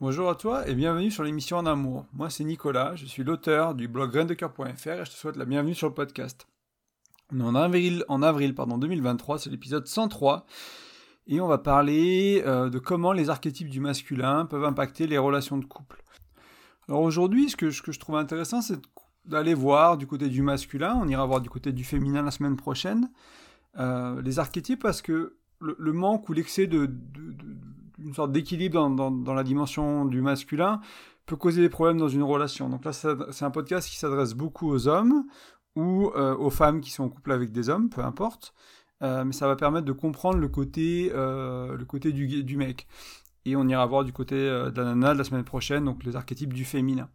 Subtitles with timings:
[0.00, 2.04] Bonjour à toi et bienvenue sur l'émission En Amour.
[2.12, 5.76] Moi c'est Nicolas, je suis l'auteur du blog graindecoeur.fr et je te souhaite la bienvenue
[5.76, 6.48] sur le podcast.
[7.32, 10.46] En avril, pardon, 2023, c'est l'épisode 103
[11.28, 15.58] et on va parler euh, de comment les archétypes du masculin peuvent impacter les relations
[15.58, 16.02] de couple.
[16.88, 18.80] Alors aujourd'hui, ce que, ce que je trouve intéressant, c'est
[19.24, 22.56] d'aller voir du côté du masculin, on ira voir du côté du féminin la semaine
[22.56, 23.12] prochaine,
[23.78, 26.90] euh, les archétypes parce que le, manque ou l'excès de,
[27.98, 30.80] d'une sorte d'équilibre dans, la dimension du masculin
[31.26, 32.68] peut causer des problèmes dans une relation.
[32.68, 35.24] Donc là, c'est un podcast qui s'adresse beaucoup aux hommes
[35.76, 38.54] ou euh, aux femmes qui sont en couple avec des hommes, peu importe.
[39.02, 42.86] Euh, mais ça va permettre de comprendre le côté, euh, le côté du, du, mec.
[43.44, 44.36] Et on ira voir du côté
[44.74, 47.08] d'Anana la semaine prochaine, donc les archétypes du féminin.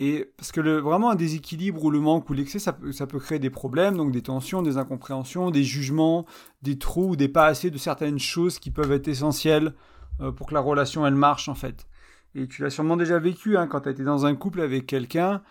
[0.00, 3.38] Et parce que vraiment un déséquilibre ou le manque ou l'excès, ça, ça, peut créer
[3.38, 6.26] des problèmes, donc des tensions, des incompréhensions, des jugements,
[6.62, 9.72] des trous ou des pas assez de certaines choses qui peuvent être essentielles
[10.36, 11.86] pour que la relation elle marche en fait.
[12.34, 14.86] Et tu l'as sûrement déjà vécu hein, quand tu as été dans un couple avec
[14.86, 15.42] quelqu'un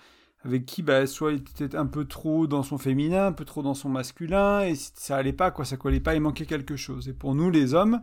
[0.45, 3.63] avec qui bah, soit il était un peu trop dans son féminin, un peu trop
[3.63, 7.07] dans son masculin, et ça allait pas, quoi, ça collait pas, il manquait quelque chose.
[7.07, 8.01] Et pour nous les hommes,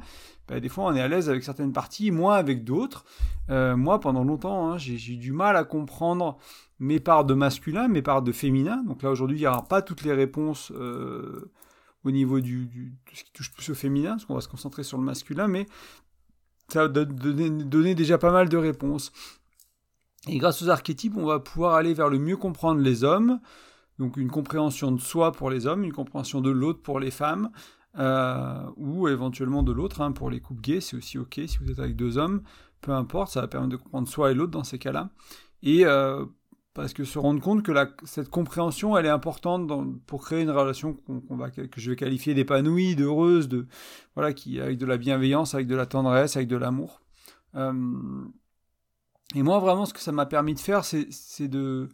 [0.49, 3.05] bah, des fois on est à l'aise avec certaines parties, moins avec d'autres.
[3.51, 6.39] Euh, moi pendant longtemps, hein, j'ai eu du mal à comprendre
[6.79, 8.83] mes parts de masculin, mes parts de féminin.
[8.87, 11.53] Donc là aujourd'hui il n'y aura pas toutes les réponses euh,
[12.05, 14.83] au niveau du, de ce qui touche plus au féminin, parce qu'on va se concentrer
[14.83, 15.67] sur le masculin, mais
[16.73, 19.13] ça va donner, déjà pas mal de réponses.
[20.29, 23.41] Et grâce aux archétypes, on va pouvoir aller vers le mieux comprendre les hommes,
[23.99, 27.51] donc une compréhension de soi pour les hommes, une compréhension de l'autre pour les femmes,
[27.99, 31.71] euh, ou éventuellement de l'autre hein, pour les couples gays, c'est aussi ok si vous
[31.71, 32.43] êtes avec deux hommes,
[32.81, 35.11] peu importe, ça va permettre de comprendre soi et l'autre dans ces cas-là.
[35.63, 36.25] Et euh,
[36.75, 37.73] parce que se rendre compte que
[38.05, 39.69] cette compréhension, elle est importante
[40.07, 43.67] pour créer une relation qu'on, va, que je vais qualifier d'épanouie, d'heureuse, de,
[44.15, 47.03] voilà, qui, avec de la bienveillance, avec de la tendresse, avec de l'amour.
[47.57, 47.73] Euh,
[49.35, 51.89] et moi, vraiment, ce que ça m'a permis de faire, c'est, de,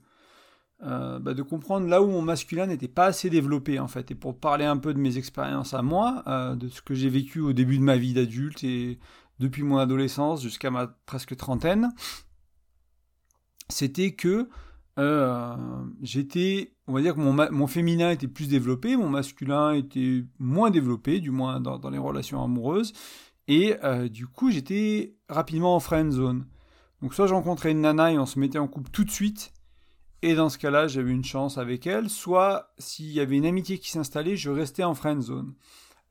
[0.82, 4.10] euh, bah, de comprendre là où mon masculin n'était pas assez développé, en fait.
[4.10, 7.08] Et pour parler un peu de mes expériences à moi, euh, de ce que j'ai
[7.08, 8.98] vécu au début de ma vie d'adulte et
[9.38, 11.93] depuis mon adolescence jusqu'à ma presque trentaine,
[13.69, 14.48] c'était que
[14.98, 15.54] euh,
[16.00, 20.70] j'étais, on va dire que mon, mon, féminin était plus développé, mon masculin était moins
[20.70, 22.94] développé, du moins dans, dans les relations amoureuses,
[23.46, 26.46] et euh, du coup j'étais rapidement en friend zone.
[27.02, 29.52] Donc soit je rencontrais une nana et on se mettait en couple tout de suite,
[30.22, 33.78] et dans ce cas-là j'avais une chance avec elle, soit s'il y avait une amitié
[33.78, 35.54] qui s'installait, je restais en friend zone.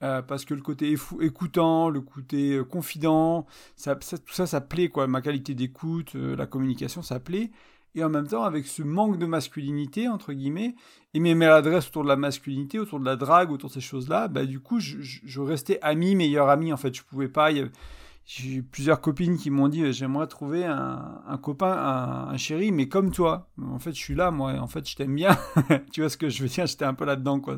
[0.04, 3.46] Euh, parce que le côté écoutant, le côté confident,
[3.78, 5.08] ça, tout ça, ça plaît, quoi.
[5.08, 7.50] Ma qualité d'écoute, la communication, ça plaît
[7.96, 10.76] et en même temps avec ce manque de masculinité entre guillemets
[11.14, 14.10] et mes maladresses autour de la masculinité autour de la drague autour de ces choses
[14.10, 16.94] là bah du coup je, restais ami meilleur ami en fait.
[16.94, 17.50] Je pouvais pas
[18.26, 21.72] j'ai eu plusieurs copines qui m'ont dit j'aimerais trouver un, un copain
[22.30, 23.50] un, chéri mais comme toi.
[23.62, 25.38] En fait je suis là moi en fait je t'aime bien.
[25.92, 26.66] Tu vois ce que je veux dire?
[26.66, 27.58] J'étais un peu là dedans quoi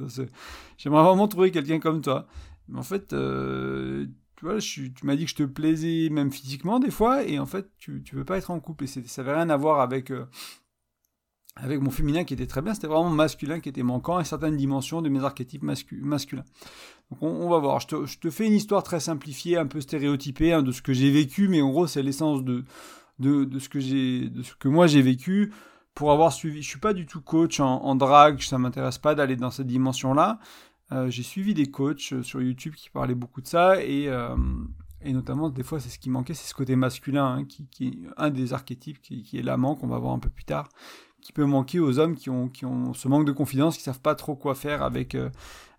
[0.77, 2.27] j'aimerais vraiment trouver quelqu'un comme toi.
[2.67, 6.79] Mais en fait euh, tu vois, tu m'as dit que je te plaisais même physiquement
[6.79, 8.83] des fois, et en fait, tu, tu veux pas être en couple.
[8.83, 10.25] Et ça n'avait rien à voir avec, euh,
[11.55, 14.55] avec mon féminin qui était très bien, c'était vraiment masculin qui était manquant et certaines
[14.55, 16.45] dimensions de mes archétypes masculins.
[17.09, 17.79] Donc on, va voir.
[17.79, 21.09] Je te, fais une histoire très simplifiée, un peu stéréotypée hein, de ce que j'ai
[21.09, 22.63] vécu, mais en gros, c'est l'essence de,
[23.17, 23.79] de, ce que
[24.27, 25.51] de ce que moi j'ai vécu
[25.95, 26.61] pour avoir suivi.
[26.61, 29.65] Je suis pas du tout coach en, en drague, ça m'intéresse pas d'aller dans cette
[29.65, 30.37] dimension-là.
[30.91, 34.37] Euh, j'ai suivi des coachs euh, sur YouTube qui parlaient beaucoup de ça et, euh,
[35.01, 37.87] et notamment des fois c'est ce qui manquait, c'est ce côté masculin hein, qui, qui,
[37.87, 40.69] est un des archétypes qui, qui est l'amant qu'on va voir un peu plus tard,
[41.21, 43.99] qui peut manquer aux hommes qui ont, qui ont ce manque de confiance, qui savent
[43.99, 45.17] pas trop quoi faire avec,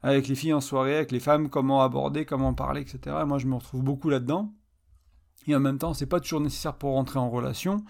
[0.03, 3.17] avec les filles en soirée, avec les femmes, comment aborder, comment parler, etc.
[3.27, 4.53] moi je me retrouve beaucoup là-dedans.
[5.47, 7.83] Et en même temps, c'est pas toujours nécessaire pour rentrer en relation.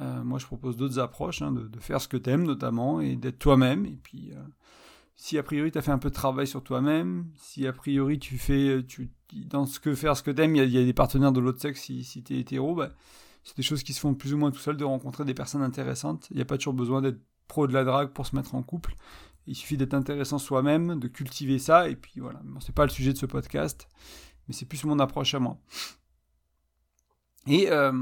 [0.00, 3.14] moi, je propose d'autres approches, hein, de, de, faire ce que tu aimes notamment, et
[3.14, 3.86] d'être toi-même.
[3.86, 4.32] Et puis,
[5.16, 8.18] si a priori tu as fait un peu de travail sur toi-même, si a priori
[8.18, 11.32] tu fais, tu, dans ce que faire ce que t'aimes, il y, a des partenaires
[11.32, 12.90] de l'autre sexe si, si es hétéro, bah,
[13.42, 15.62] c'est des choses qui se font plus ou moins tout seul, de rencontrer des personnes
[15.62, 16.28] intéressantes.
[16.30, 18.62] Il n'y a pas toujours besoin d'être pro de la drague pour se mettre en
[18.62, 18.94] couple.
[19.46, 22.40] Il suffit d'être intéressant soi-même, de cultiver ça, et puis voilà.
[22.44, 23.88] Bon, c'est pas le sujet de ce podcast,
[24.46, 25.58] mais c'est plus mon approche à moi.
[27.46, 27.92] Et euh,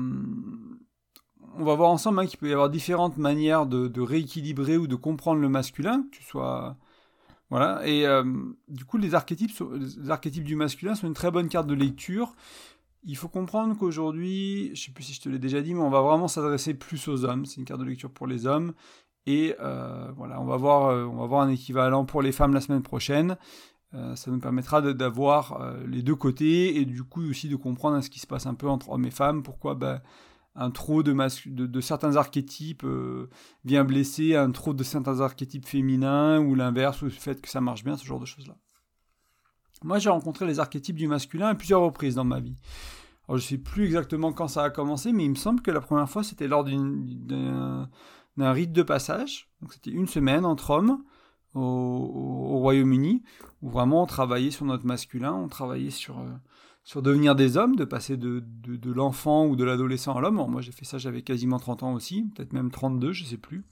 [1.56, 4.96] on va voir ensemble hein, qu'il peut y avoir différentes manières de, rééquilibrer ou de
[4.96, 6.76] comprendre le masculin, que tu sois
[7.54, 8.24] voilà, et euh,
[8.66, 12.34] du coup, les archétypes, les archétypes du masculin sont une très bonne carte de lecture.
[13.04, 15.88] Il faut comprendre qu'aujourd'hui, je sais plus si je te l'ai déjà dit, mais on
[15.88, 17.46] va vraiment s'adresser plus aux hommes.
[17.46, 18.72] C'est une carte de lecture pour les hommes.
[19.26, 22.54] Et euh, voilà, on va, voir, euh, on va voir un équivalent pour les femmes
[22.54, 23.36] la semaine prochaine.
[23.92, 28.18] ça nous permettra d'avoir les deux côtés et du coup aussi de comprendre ce qui
[28.18, 29.44] se passe un peu entre hommes et femmes.
[29.44, 30.00] Pourquoi ben,
[30.56, 32.86] un trop de, certains archétypes
[33.64, 37.60] vient blesser un trop de certains archétypes féminins, ou l'inverse, ou le fait que ça
[37.60, 38.56] marche bien, ce genre de choses-là.
[39.82, 42.56] Moi, j'ai rencontré les archétypes du masculin à plusieurs reprises dans ma vie.
[43.28, 45.80] Je ne sais plus exactement quand ça a commencé, mais il me semble que la
[45.80, 47.88] première fois, c'était lors d'un
[48.38, 49.50] rite de passage.
[49.70, 51.02] C'était une semaine entre hommes
[51.54, 53.22] au, Royaume-Uni,
[53.62, 56.30] où vraiment on travaillait sur notre masculin, on travaillait sur, euh,
[56.84, 60.44] sur devenir des hommes, de passer de, de, l'enfant ou de l'adolescent à l'homme.
[60.48, 63.38] Moi, j'ai fait ça, j'avais quasiment 30 ans aussi, peut-être même 32, je ne sais
[63.38, 63.64] plus.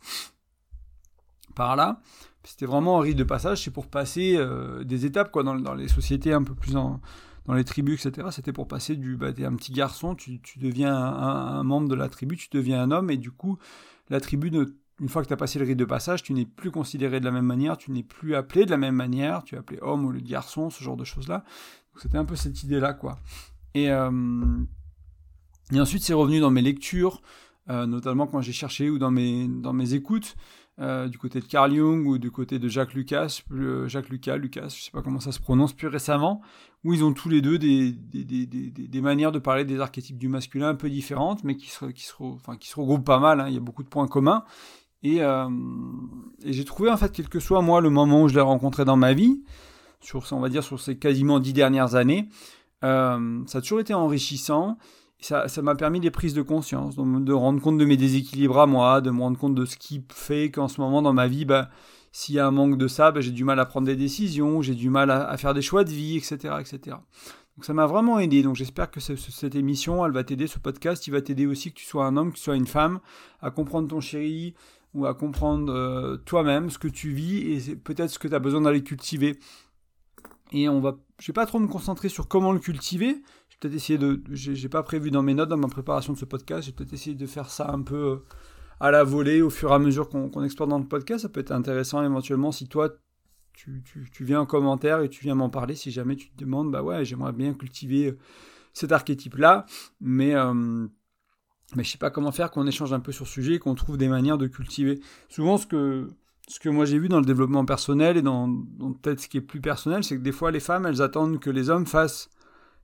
[1.55, 2.01] Par là,
[2.43, 5.75] c'était vraiment un rite de passage, c'est pour passer euh, des étapes quoi, dans, dans,
[5.75, 7.01] les sociétés un peu plus dans
[7.49, 8.29] les tribus, etc.
[8.31, 11.89] C'était pour passer du, bah, t'es un petit garçon, tu, tu deviens un, un, membre
[11.89, 13.59] de la tribu, tu deviens un homme, et du coup,
[14.09, 14.51] la tribu,
[15.01, 17.25] une fois que tu as passé le rite de passage, tu n'es plus considéré de
[17.25, 20.07] la même manière, tu n'es plus appelé de la même manière, tu es appelé homme
[20.07, 21.45] au lieu de garçon, ce genre de choses-là.
[21.97, 23.19] C'était un peu cette idée-là, quoi.
[23.75, 24.11] Et, euh,
[25.73, 27.23] et ensuite, c'est revenu dans mes lectures,
[27.71, 30.37] euh, notamment quand j'ai cherché ou dans mes, dans mes écoutes.
[30.81, 33.43] Euh, du côté de Carl Jung ou du côté de Jacques Lucas,
[33.87, 36.41] Jacques Lucas, Lucas, je sais pas comment ça se prononce plus récemment,
[36.83, 40.17] où ils ont tous les deux des, des, des, des manières de parler des archétypes
[40.17, 43.41] du masculin un peu différentes, mais qui se, qui enfin, qui se regroupent pas mal,
[43.41, 43.49] hein.
[43.49, 44.45] il y a beaucoup de points communs.
[45.03, 48.41] Et, et j'ai trouvé en fait, quel que soit moi le moment où je l'ai
[48.41, 49.43] rencontré dans ma vie,
[50.03, 52.29] sur, on va dire sur ces quasiment dix dernières années,
[52.85, 54.77] euh, ça a toujours été enrichissant
[55.23, 59.01] ça, m'a permis des prises de conscience, de, rendre compte de mes déséquilibres à moi,
[59.01, 61.71] de me rendre compte de ce qui fait qu'en ce moment dans ma vie, bah,
[62.11, 64.63] s'il y a un manque de ça, bah, j'ai du mal à prendre des décisions,
[64.63, 66.57] j'ai du mal à, faire des choix de vie, etc.
[66.61, 66.97] etc.
[67.57, 68.43] Donc ça m'a vraiment aidé.
[68.43, 71.79] Donc j'espère que cette émission, elle va t'aider, ce podcast, il va t'aider aussi que
[71.79, 73.01] tu sois un homme, que tu sois une femme,
[73.41, 74.55] à comprendre ton chéri
[74.95, 78.39] ou à comprendre euh, toi-même ce que tu vis et peut-être ce que tu as
[78.39, 79.39] besoin d'aller cultiver.
[80.53, 83.23] Et on va, je vais pas trop me concentrer sur comment le cultiver,
[83.63, 84.23] peut-être essayer de.
[84.31, 87.15] J'ai pas prévu dans mes notes, dans ma préparation de ce podcast, j'ai peut-être essayé
[87.15, 88.17] de faire ça un peu euh,
[88.81, 91.23] à la volée au fur et à mesure qu'on explore dans le podcast.
[91.23, 92.91] Ça peut être intéressant éventuellement si toi
[93.53, 96.73] tu, tu, viens en commentaire et tu viens m'en parler si jamais tu te demandes,
[96.73, 98.19] bah ouais, j'aimerais bien cultiver euh,
[98.73, 99.67] cet archétype-là,
[100.01, 100.89] mais, euh,
[101.77, 103.75] mais je sais pas comment faire, qu'on échange un peu sur ce sujet et qu'on
[103.75, 105.01] trouve des manières de cultiver.
[105.29, 106.09] Souvent, ce que,
[106.49, 108.53] ce que moi j'ai vu dans le développement personnel et dans,
[109.03, 111.51] peut-être ce qui est plus personnel, c'est que des fois les femmes, elles attendent que
[111.51, 112.31] les hommes fassent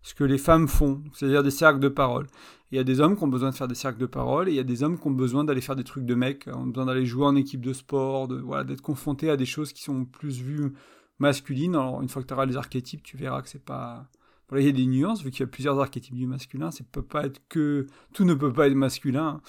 [0.02, 2.26] ce que les femmes font, c'est-à-dire des cercles de parole.
[2.70, 4.52] Il y a des hommes qui ont besoin de faire des cercles de parole, et
[4.52, 6.66] il y a des hommes qui ont besoin d'aller faire des trucs de mecs, ont
[6.66, 10.04] besoin d'aller jouer en équipe de sport, voilà, d'être confrontés à des choses qui sont
[10.04, 10.72] plus vues
[11.18, 11.74] masculines.
[11.74, 14.08] Alors, une fois que tu auras les archétypes, tu verras que c'est pas.
[14.56, 17.02] Il y a des nuances, vu qu'il y a plusieurs archétypes du masculin, ça peut
[17.02, 17.86] pas être que.
[18.14, 19.40] Tout ne peut pas être masculin.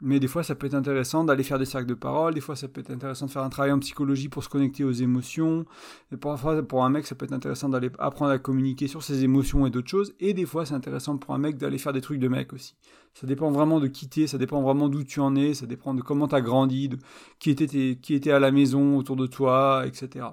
[0.00, 2.34] Mais des fois, ça peut être intéressant d'aller faire des cercles de parole.
[2.34, 4.84] Des fois, ça peut être intéressant de faire un travail en psychologie pour se connecter
[4.84, 5.64] aux émotions.
[6.12, 9.22] Et parfois, pour un mec, ça peut être intéressant d'aller apprendre à communiquer sur ses
[9.22, 10.14] émotions et d'autres choses.
[10.18, 12.74] Et des fois, c'est intéressant pour un mec d'aller faire des trucs de mec aussi.
[13.14, 16.02] Ça dépend vraiment de quitter, ça dépend vraiment d'où tu en es, ça dépend de
[16.02, 16.98] comment tu as grandi, de
[17.38, 20.26] qui était, qui était à la maison autour de toi, etc.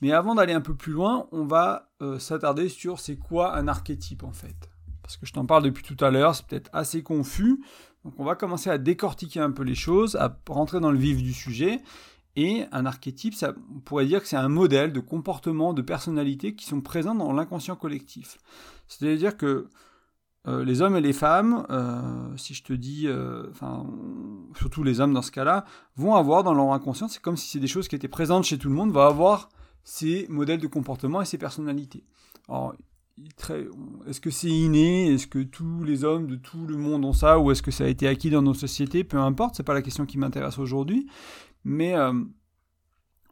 [0.00, 3.68] Mais avant d'aller un peu plus loin, on va euh, s'attarder sur c'est quoi un
[3.68, 4.73] archétype en fait
[5.04, 7.62] parce que je t'en parle depuis tout à l'heure, c'est peut-être assez confus.
[8.06, 11.22] Donc on va commencer à décortiquer un peu les choses, à rentrer dans le vif
[11.22, 11.80] du sujet.
[12.36, 16.54] Et un archétype, ça, on pourrait dire que c'est un modèle de comportement, de personnalité
[16.54, 18.38] qui sont présents dans l'inconscient collectif.
[18.88, 19.68] C'est-à-dire que
[20.48, 23.86] euh, les hommes et les femmes, euh, si je te dis, euh, enfin,
[24.56, 27.60] surtout les hommes dans ce cas-là, vont avoir dans leur inconscient, c'est comme si c'est
[27.60, 29.50] des choses qui étaient présentes chez tout le monde, vont avoir
[29.84, 32.04] ces modèles de comportement et ces personnalités.
[32.48, 32.74] Alors,
[34.06, 35.12] est-ce que c'est inné?
[35.12, 37.38] Est-ce que tous les hommes de tout le monde ont ça?
[37.38, 39.04] Ou est-ce que ça a été acquis dans nos sociétés?
[39.04, 41.06] Peu importe, c'est pas la question qui m'intéresse aujourd'hui.
[41.64, 42.24] Mais il euh,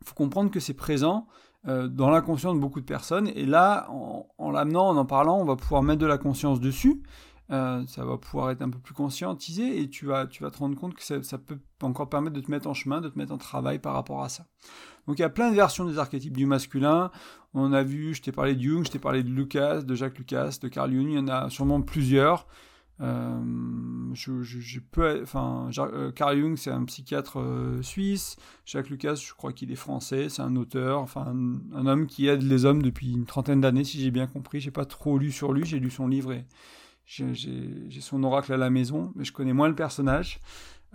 [0.04, 1.26] faut comprendre que c'est présent
[1.66, 3.28] euh, dans l'inconscient de beaucoup de personnes.
[3.34, 7.02] Et là, en, l'amenant, en en parlant, on va pouvoir mettre de la conscience dessus.
[7.50, 10.58] Euh, ça va pouvoir être un peu plus conscientisé et tu vas, tu vas te
[10.58, 13.18] rendre compte que ça, ça peut encore permettre de te mettre en chemin, de te
[13.18, 14.46] mettre en travail par rapport à ça.
[15.06, 17.10] Donc il y a plein de versions des archétypes du masculin.
[17.54, 20.18] On a vu, je t'ai parlé de Jung, je t'ai parlé de Lucas, de Jacques
[20.18, 22.46] Lucas, de Carl Jung, il y en a sûrement plusieurs.
[23.00, 28.36] Euh, je, peux, enfin, euh, Carl Jung, c'est un psychiatre euh, suisse.
[28.64, 31.34] Jacques Lucas, je crois qu'il est français, c'est un auteur, enfin,
[31.74, 34.60] un, homme qui aide les hommes depuis une trentaine d'années, si j'ai bien compris.
[34.60, 36.44] J'ai pas trop lu sur lui, j'ai lu son livre et
[37.04, 40.38] j'ai son oracle à la maison, mais je connais moins le personnage.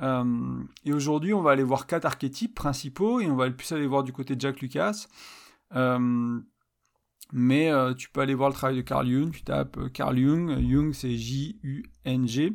[0.02, 3.88] Euh, et aujourd'hui, on va aller voir quatre archétypes principaux et on va plus aller
[3.88, 5.08] voir du côté de Jack Lucas.
[5.76, 6.40] Euh,
[7.34, 9.32] mais euh, tu peux aller voir le travail de Carl Jung.
[9.32, 10.60] Tu tapes Carl Jung.
[10.68, 12.54] Jung, c'est J-U-N-G.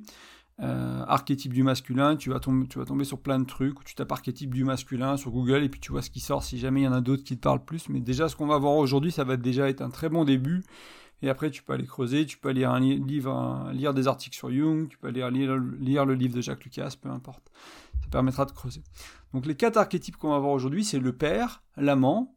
[0.59, 2.17] archétype du masculin.
[2.17, 3.83] Tu vas, tomber, tu vas tomber sur plein de trucs.
[3.85, 6.59] Tu tapes archétype du masculin sur Google et puis tu vois ce qui sort si
[6.59, 7.89] jamais il y en a d'autres qui te parlent plus.
[7.89, 10.63] Mais déjà, ce qu'on va voir aujourd'hui, ça va déjà être un très bon début
[11.23, 14.51] Et après, tu peux aller creuser, tu peux lire un livre, lire des articles sur
[14.51, 17.51] Jung, tu peux aller lire, lire, le livre de Jacques Lucas, peu importe.
[18.03, 18.83] Ça permettra de creuser.
[19.33, 22.37] Donc les quatre archétypes qu'on va voir aujourd'hui, c'est le père, l'amant.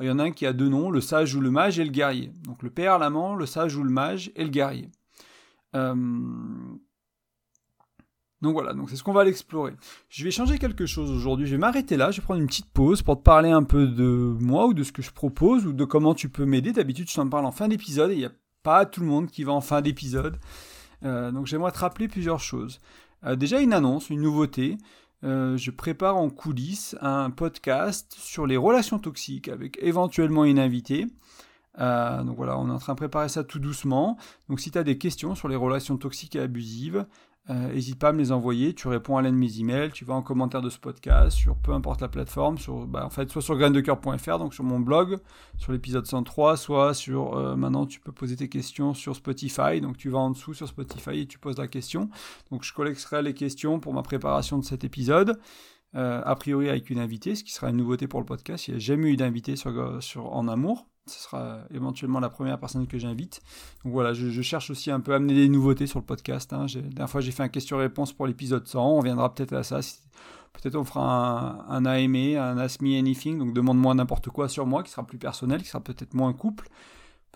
[0.00, 1.84] Il y en a un qui a deux noms, le sage ou le mage et
[1.84, 2.32] le guerrier.
[2.42, 4.90] Donc le père, l'amant, le sage ou le mage et le guerrier.
[5.76, 5.94] Euh,
[8.44, 9.72] donc voilà, donc c'est ce qu'on va explorer.
[10.10, 12.70] Je vais changer quelque chose aujourd'hui, je vais m'arrêter là, je vais prendre une petite
[12.70, 15.72] pause pour te parler un peu de moi ou de ce que je propose ou
[15.72, 16.72] de comment tu peux m'aider.
[16.72, 18.32] D'habitude, je t'en parle en fin d'épisode et il n'y a
[18.62, 20.38] pas tout le monde qui va en fin d'épisode.
[21.04, 22.80] Euh, donc j'aimerais te rappeler plusieurs choses.
[23.24, 24.76] Euh, déjà une annonce, une nouveauté.
[25.24, 31.06] Euh, je prépare en coulisses un podcast sur les relations toxiques avec éventuellement une invitée.
[31.78, 34.18] donc voilà, on est en train de préparer ça tout doucement.
[34.50, 37.06] Donc si tu as des questions sur les relations toxiques et abusives,
[37.48, 38.74] N'hésite euh, pas à me les envoyer.
[38.74, 41.56] Tu réponds à l'un de mes emails, tu vas en commentaire de ce podcast, sur
[41.56, 45.18] peu importe la plateforme, sur, bah, en fait, soit sur graindecoeur.fr, donc sur mon blog,
[45.58, 47.36] sur l'épisode 103, soit sur.
[47.36, 49.82] Euh, maintenant, tu peux poser tes questions sur Spotify.
[49.82, 52.08] Donc, tu vas en dessous sur Spotify et tu poses la question.
[52.50, 55.38] Donc, je collecterai les questions pour ma préparation de cet épisode.
[55.96, 58.68] Euh, a priori avec une invitée, ce qui sera une nouveauté pour le podcast.
[58.68, 62.58] Il n'y a jamais eu d'invité sur, sur En Amour ce sera éventuellement la première
[62.58, 63.40] personne que j'invite.
[63.84, 66.52] Donc voilà, je, cherche aussi un peu à amener des nouveautés sur le podcast.
[66.52, 66.66] Hein.
[66.74, 68.82] La dernière fois, j'ai fait un question-réponse pour l'épisode 100.
[68.82, 69.80] On viendra peut-être à ça.
[70.52, 74.66] Peut-être on fera un, un AME, un Ask Me Anything, donc demande-moi n'importe quoi sur
[74.66, 76.68] moi, qui sera plus personnel, qui sera peut-être moins couple.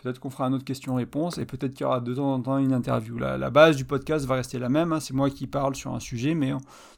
[0.03, 2.59] Peut-être qu'on fera un autre question-réponse et peut-être qu'il y aura de temps en temps
[2.59, 3.19] une interview.
[3.19, 4.93] La, base du podcast va rester la même.
[4.93, 5.01] Hein.
[5.01, 6.53] C'est moi qui parle sur un sujet, mais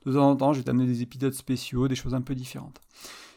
[0.05, 2.81] de temps en temps, je vais t'amener des épisodes spéciaux, des choses un peu différentes.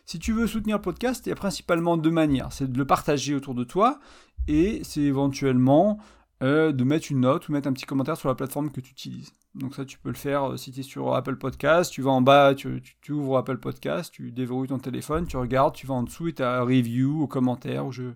[0.06, 2.52] Si tu veux soutenir le podcast, il y a principalement deux manières.
[2.52, 4.00] C'est de le partager autour de toi
[4.48, 5.98] et c'est éventuellement
[6.44, 8.92] euh, de mettre une note ou mettre un petit commentaire sur la plateforme que tu
[8.92, 9.32] utilises.
[9.56, 12.12] Donc ça, tu peux le faire euh, si tu es sur Apple Podcast, tu vas
[12.12, 16.04] en bas, tu, ouvres Apple Podcast, tu déverrouilles ton téléphone, tu regardes, tu vas en
[16.04, 18.12] dessous et tu as review ou commentaire ou je...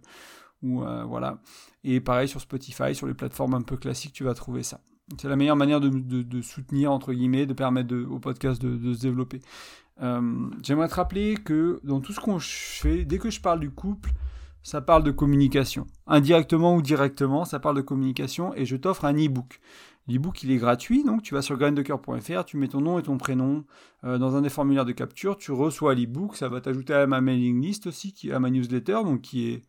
[0.64, 1.40] Ou, euh, voilà.
[1.84, 4.82] Et pareil sur Spotify, sur les plateformes un peu classiques, tu vas trouver ça.
[5.18, 9.40] C'est la meilleure manière de, soutenir, entre guillemets, de permettre au podcast de, se développer.
[10.02, 13.70] Euh, j'aimerais te rappeler que dans tout ce qu'on fait, dès que je parle du
[13.72, 14.12] couple,
[14.64, 15.88] ça parle de communication.
[16.08, 19.62] Indirectement ou directement, ça parle de communication et je t'offre un e-book.
[20.10, 23.18] L'e-book, il est gratuit, donc tu vas sur graindecoeur.fr, tu mets ton nom et ton
[23.18, 23.66] prénom
[24.04, 27.20] euh, dans un des formulaires de capture, tu reçois l'e-book, ça va t'ajouter à ma
[27.20, 29.64] mailing list aussi, qui, à ma newsletter, donc qui est...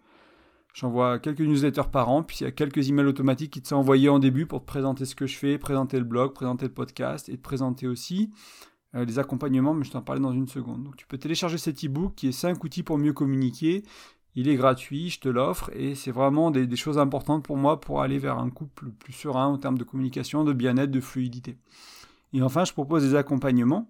[0.79, 3.75] J'envoie quelques newsletters par an, puis il y a quelques emails automatiques qui te sont
[3.75, 6.73] envoyés en début pour te présenter ce que je fais, présenter le blog, présenter le
[6.73, 8.31] podcast et te présenter aussi
[8.95, 10.85] euh, les accompagnements, mais je t'en parlais dans une seconde.
[10.85, 13.83] Donc tu peux télécharger cet e-book qui est 5 outils pour mieux communiquer.
[14.37, 18.01] Il est gratuit, je te l'offre, et c'est vraiment des, choses importantes pour moi pour
[18.01, 21.57] aller vers un couple plus serein en termes de communication, de bien-être, de fluidité.
[22.33, 23.89] Et enfin, je propose des accompagnements.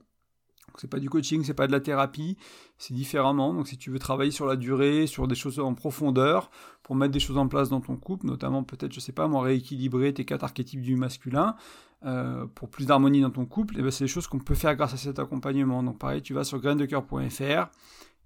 [0.80, 2.36] C'est pas du coaching, c'est pas de la thérapie,
[2.78, 3.52] c'est différemment.
[3.52, 6.50] Donc si tu veux travailler sur la durée, sur des choses en profondeur,
[6.82, 9.42] pour mettre des choses en place dans ton couple, notamment peut-être, je sais pas, moi
[9.42, 11.56] rééquilibrer tes quatre archétypes du masculin,
[12.04, 14.76] euh, pour plus d'harmonie dans ton couple, eh ben c'est des choses qu'on peut faire
[14.76, 15.82] grâce à cet accompagnement.
[15.82, 17.68] Donc pareil, tu vas sur graindecoeur.fr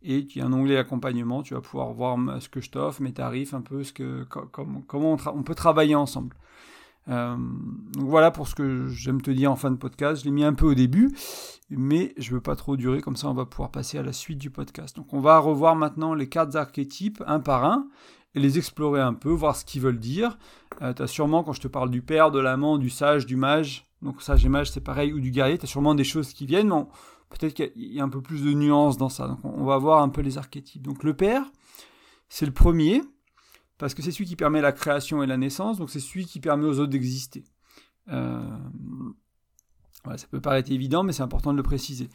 [0.03, 3.13] et tu as un onglet accompagnement, tu vas pouvoir voir ce que je t'offre, mes
[3.13, 6.37] tarifs, un peu ce que, comment on, peut travailler ensemble.
[7.09, 10.21] Euh, donc voilà pour ce que j'aime te dire en fin de podcast.
[10.21, 11.11] Je l'ai mis un peu au début,
[11.71, 14.39] mais je veux pas trop durer, comme ça on va pouvoir passer à la suite
[14.39, 14.97] du podcast.
[14.97, 17.89] Donc on va revoir maintenant les cartes archétypes un par un
[18.35, 20.39] et les explorer un peu, voir ce qu'ils veulent dire.
[20.81, 23.37] Euh, tu as sûrement, quand je te parle du père, de l'amant, du sage, du
[23.37, 26.33] mage, donc sage et mage c'est pareil, ou du guerrier, tu as sûrement des choses
[26.33, 26.85] qui viennent, mais
[27.31, 29.27] peut-être qu'il y a un peu plus de nuances dans ça.
[29.27, 30.83] Donc on va voir un peu les archétypes.
[30.83, 31.45] Donc le père,
[32.29, 33.03] c'est le premier,
[33.83, 36.39] parce que c'est celui qui permet la création et la naissance, donc c'est celui qui
[36.39, 37.43] permet aux autres d'exister.
[38.13, 38.41] Euh,
[40.17, 42.09] ça peut paraître évident, mais c'est important de le préciser.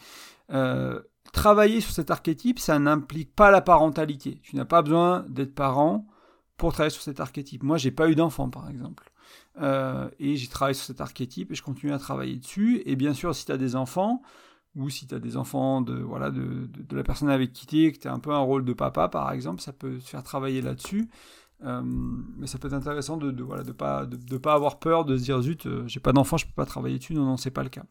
[0.49, 1.01] Euh,
[1.33, 4.39] travailler sur cet archétype, ça n'implique pas la parentalité.
[4.43, 6.07] Tu n'as pas besoin d'être parent
[6.55, 7.63] pour travailler sur cet archétype.
[7.63, 9.11] Moi, j'ai pas eu d'enfant, par exemple.
[9.59, 12.81] Euh, et j'ai travaillé sur cet archétype et je continue à travailler dessus.
[12.85, 14.21] Et bien sûr, si tu as des enfants,
[14.77, 17.91] ou si tu as des enfants de, voilà, de, la personne avec qui tu es,
[17.91, 20.23] que tu as un peu un rôle de papa, par exemple, ça peut se faire
[20.23, 21.09] travailler là-dessus.
[21.63, 25.05] Euh, mais ça peut être intéressant de ne voilà, de pas, de, pas avoir peur
[25.05, 27.13] de se dire zut, euh, j'ai pas d'enfant, je peux pas travailler dessus.
[27.13, 27.83] Non, non, c'est pas le cas.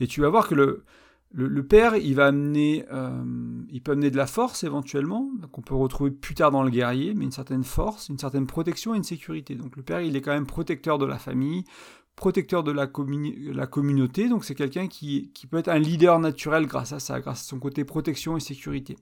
[0.00, 0.84] Et tu vas voir que le,
[1.32, 3.22] le, père, il va amener, euh,
[3.70, 7.14] il peut amener de la force éventuellement, qu'on peut retrouver plus tard dans le guerrier,
[7.14, 9.54] mais une certaine force, une certaine protection et une sécurité.
[9.54, 11.64] Donc le père, il est quand même protecteur de la famille,
[12.16, 12.90] protecteur de la,
[13.54, 17.20] la communauté, donc c'est quelqu'un qui, qui, peut être un leader naturel grâce à ça,
[17.20, 18.96] grâce à son côté protection et sécurité.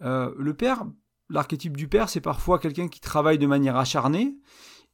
[0.00, 0.84] Le père,
[1.32, 4.36] l'archétype du père, c'est parfois quelqu'un qui travaille de manière acharnée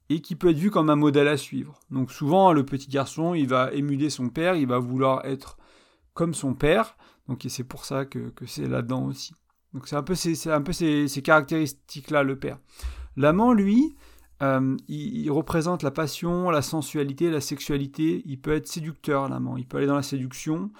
[0.08, 1.78] et qui peut être vu comme un modèle à suivre.
[1.90, 5.58] Donc souvent, le petit garçon, il va émuler son père, il va vouloir être
[6.14, 6.96] comme son père.
[7.28, 9.34] Donc c'est pour ça que, c'est là-dedans aussi.
[9.74, 12.58] Donc c'est un peu ces, un peu ces, caractéristiques-là, le père.
[13.16, 13.96] L'amant, lui,
[14.42, 18.22] euh, il, représente la passion, la sensualité, la sexualité.
[18.24, 19.56] Il peut être séducteur, l'amant.
[19.56, 20.70] Il peut aller dans la séduction.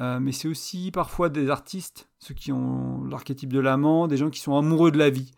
[0.00, 4.30] Euh, mais c'est aussi parfois des artistes, ceux qui ont l'archétype de l'amant, des gens
[4.30, 5.32] qui sont amoureux de la vie.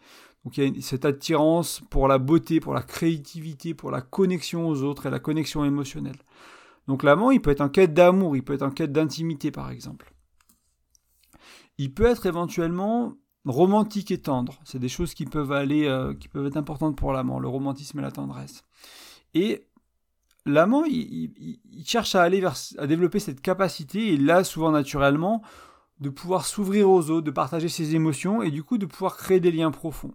[0.44, 4.68] Donc il y a cette attirance pour la beauté, pour la créativité, pour la connexion
[4.68, 6.18] aux autres et la connexion émotionnelle.
[6.86, 9.70] Donc l'amant, il peut être en quête d'amour, il peut être en quête d'intimité par
[9.70, 10.12] exemple.
[11.78, 14.60] Il peut être éventuellement romantique et tendre.
[14.64, 17.98] C'est des choses qui peuvent aller, euh, qui peuvent être importantes pour l'amant, le romantisme
[17.98, 18.62] et la tendresse.
[19.34, 19.66] Et
[20.46, 25.42] l'amant, il, cherche à aller vers, à développer cette capacité, et là, souvent naturellement,
[26.00, 29.40] de pouvoir s'ouvrir aux autres, de partager ses émotions, et du coup de pouvoir créer
[29.40, 30.14] des liens profonds.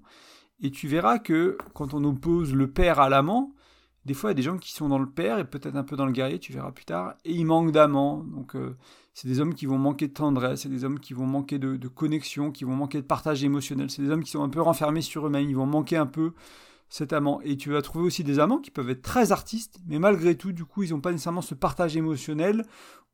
[0.61, 3.53] Et tu verras que quand on oppose le père à l'amant,
[4.05, 5.83] des fois, il y a des gens qui sont dans le père et peut-être un
[5.83, 8.23] peu dans le guerrier, tu verras plus tard, et ils manquent d'amant.
[8.23, 8.75] Donc, euh,
[9.13, 11.87] c'est des hommes qui vont manquer de tendresse, c'est des hommes qui vont manquer de,
[11.87, 13.89] connexion, qui vont manquer de partage émotionnel.
[13.89, 16.33] C'est des hommes qui sont un peu renfermés sur eux-mêmes, ils vont manquer un peu
[16.89, 17.39] cet amant.
[17.41, 20.51] Et tu vas trouver aussi des amants qui peuvent être très artistes, mais malgré tout,
[20.51, 22.65] du coup, ils n'ont pas nécessairement ce partage émotionnel,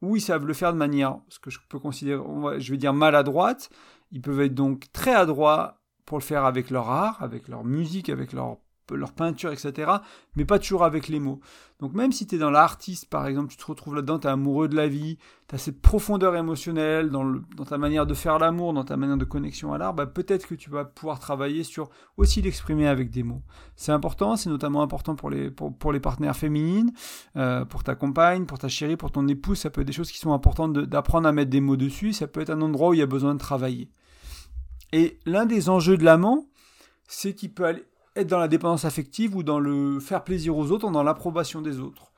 [0.01, 2.22] ou ils savent le faire de manière, ce que je peux considérer,
[2.60, 3.70] je vais dire maladroite.
[4.12, 8.10] Ils peuvent être donc très adroits pour le faire avec leur art, avec leur musique,
[8.10, 8.58] avec leur
[8.92, 9.92] leur peinture, etc.,
[10.36, 11.39] mais pas toujours avec les mots.
[11.80, 14.30] Donc même si tu es dans l'artiste, par exemple, tu te retrouves là-dedans, tu es
[14.30, 15.18] amoureux de la vie,
[15.50, 19.25] tu as cette profondeur émotionnelle dans, ta manière de faire l'amour, dans ta manière de
[19.25, 23.24] connexion à l'art, bah, peut-être que tu vas pouvoir travailler sur aussi l'exprimer avec des
[23.24, 23.42] mots.
[23.75, 26.94] C'est important, c'est notamment important pour les, pour, les partenaires féminines,
[27.36, 30.12] euh, pour ta compagne, pour ta chérie, pour ton épouse, ça peut être des choses
[30.12, 32.94] qui sont importantes d'apprendre à mettre des mots dessus, ça peut être un endroit où
[32.94, 33.89] il y a besoin de travailler.
[34.94, 36.48] Et l'un des enjeux de l'amant,
[37.08, 37.84] c'est qu'il peut aller
[38.15, 41.79] être dans la dépendance affective ou dans le faire plaisir aux autres dans l'approbation des
[41.79, 42.12] autres.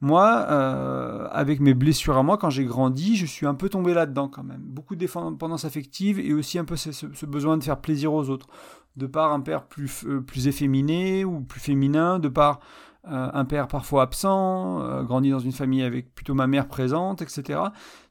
[0.00, 3.94] Moi, euh, avec mes blessures à moi, quand j'ai grandi, je suis un peu tombé
[3.94, 4.60] là-dedans quand même.
[4.60, 8.48] Beaucoup de dépendance affective et aussi un peu ce, besoin de faire plaisir aux autres.
[8.96, 12.60] De par un père plus, euh, efféminé ou plus féminin, de par
[13.06, 17.60] euh, un père parfois absent, grandi dans une famille avec plutôt ma mère présente, etc.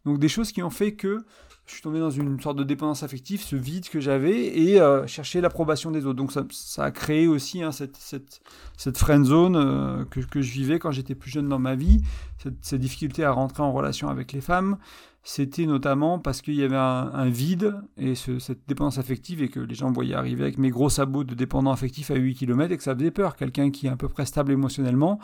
[0.05, 1.25] Donc des choses qui ont fait que
[1.65, 5.07] je suis tombé dans une sorte de dépendance affective, ce vide que j'avais, et euh,
[5.07, 6.17] chercher l'approbation des autres.
[6.17, 11.15] Donc ça, a créé aussi hein, cette, friend zone euh, que, je vivais quand j'étais
[11.15, 12.01] plus jeune dans ma vie,
[12.37, 14.77] cette, cette, difficulté à rentrer en relation avec les femmes.
[15.25, 19.73] C'était notamment parce qu'il y avait un, vide et cette dépendance affective et que les
[19.73, 22.83] gens voyaient arriver avec mes gros sabots de dépendant affectif à 8 km et que
[22.83, 23.37] ça faisait peur.
[23.37, 25.19] Quelqu'un qui est à peu près stable émotionnellement,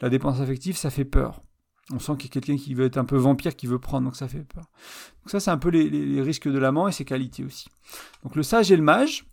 [0.00, 1.42] la dépendance affective, ça fait peur.
[1.92, 4.06] On sent qu'il y a quelqu'un qui veut être un peu vampire, qui veut prendre,
[4.06, 4.64] donc ça fait peur.
[5.22, 7.68] Donc ça, c'est un peu les, risques de l'amant et ses qualités aussi.
[8.22, 9.26] Donc le sage et le mage,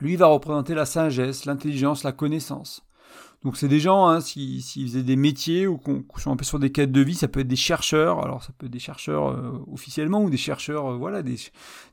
[0.00, 2.82] lui, va représenter la sagesse, l'intelligence, la connaissance.
[3.42, 6.58] Donc c'est des gens, hein, s'ils faisaient des métiers ou qu'on sont un peu sur
[6.58, 9.30] des quêtes de vie, ça peut être des chercheurs, alors ça peut être des chercheurs
[9.30, 11.36] euh, officiellement ou des chercheurs, euh, voilà, des,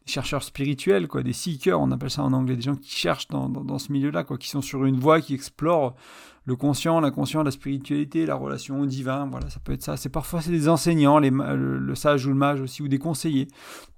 [0.06, 3.48] chercheurs spirituels, quoi, des seekers, on appelle ça en anglais, des gens qui cherchent dans,
[3.48, 5.96] dans ce milieu-là, quoi, qui sont sur une voie, qui explorent
[6.48, 9.98] le conscient, l'inconscient, la spiritualité, la relation au divin, voilà, ça peut être ça.
[9.98, 13.50] C'est parfois c'est des enseignants, les, le, sage ou le mage aussi, ou des conseillers.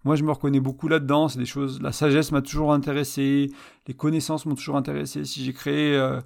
[0.04, 1.28] Moi, je me reconnais beaucoup là-dedans.
[1.28, 1.80] C'est des choses.
[1.80, 3.52] La sagesse m'a toujours intéressé,
[3.88, 5.26] les connaissances m'ont toujours intéressé.
[5.26, 6.20] Si j'ai créé euh,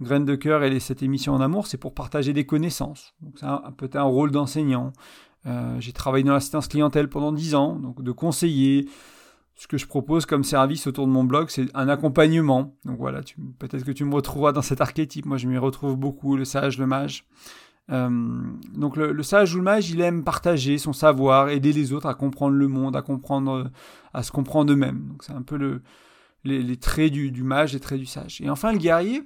[0.00, 3.12] Graines de cœur et cette émission en amour, c'est pour partager des connaissances.
[3.20, 4.92] Donc, c'est peut-être un rôle d'enseignant.
[5.46, 8.88] Euh, j'ai travaillé dans l'assistance clientèle pendant dix ans, donc de conseiller,
[9.54, 12.76] ce que je propose comme service autour de mon blog, c'est un accompagnement.
[12.84, 13.20] Donc voilà,
[13.58, 15.26] peut-être que tu me retrouveras dans cet archétype.
[15.26, 17.26] Moi, je m'y retrouve beaucoup, le sage, le mage.
[17.90, 18.08] Euh,
[18.74, 22.14] donc le, sage ou le mage, il aime partager son savoir, aider les autres à
[22.14, 23.70] comprendre le monde, à comprendre,
[24.12, 25.06] à se comprendre eux-mêmes.
[25.08, 25.82] Donc c'est un peu le,
[26.44, 28.40] les, traits du, du, mage, les traits du sage.
[28.40, 29.22] Et enfin, le guerrier,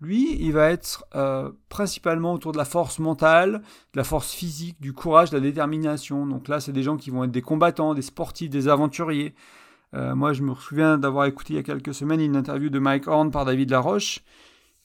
[0.00, 3.62] lui, il va être euh, principalement autour de la force mentale,
[3.92, 6.26] de la force physique, du courage, de la détermination.
[6.26, 9.34] Donc là, c'est des gens qui vont être des combattants, des sportifs, des aventuriers.
[9.94, 12.78] Euh, moi, je me souviens d'avoir écouté il y a quelques semaines une interview de
[12.78, 14.20] Mike Horn par David Laroche.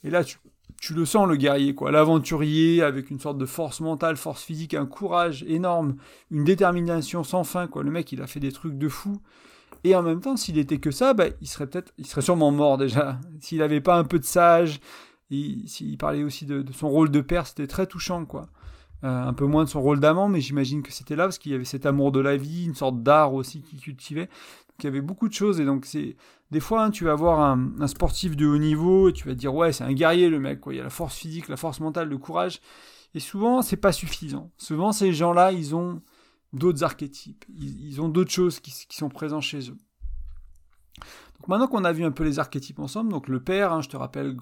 [0.04, 1.92] Et là, tu, le sens, le guerrier, quoi.
[1.92, 5.96] L'aventurier avec une sorte de force mentale, force physique, un courage énorme,
[6.32, 7.84] une détermination sans fin, quoi.
[7.84, 9.22] Le mec, il a fait des trucs de fou.
[9.84, 12.52] Et en même temps, s'il était que ça, bah, il serait peut-être, il serait sûrement
[12.52, 13.20] mort déjà.
[13.40, 14.80] S'il n'avait pas un peu de sage,
[15.30, 18.48] s'il parlait aussi de, son rôle de père, c'était très touchant, quoi.
[19.04, 21.52] Euh, un peu moins de son rôle d'amant, mais j'imagine que c'était là parce qu'il
[21.52, 24.30] y avait cet amour de la vie, une sorte d'art aussi qu'il cultivait
[24.80, 26.16] il y avait beaucoup de choses et donc c'est
[26.52, 29.40] des fois hein, tu vas voir un, sportif de haut niveau et tu vas te
[29.40, 30.74] dire ouais c'est un guerrier le mec quoi.
[30.74, 32.60] Il y a la force physique la force mentale le courage.
[33.14, 34.52] Et souvent c'est pas suffisant.
[34.58, 36.02] Souvent ces gens là ils ont
[36.54, 37.46] d'autres archétypes.
[37.50, 39.78] Ils, ont d'autres choses qui, sont présents chez eux.
[41.40, 43.90] Donc maintenant qu'on a vu un peu les archétypes ensemble donc le père hein, je
[43.90, 44.38] te rappelle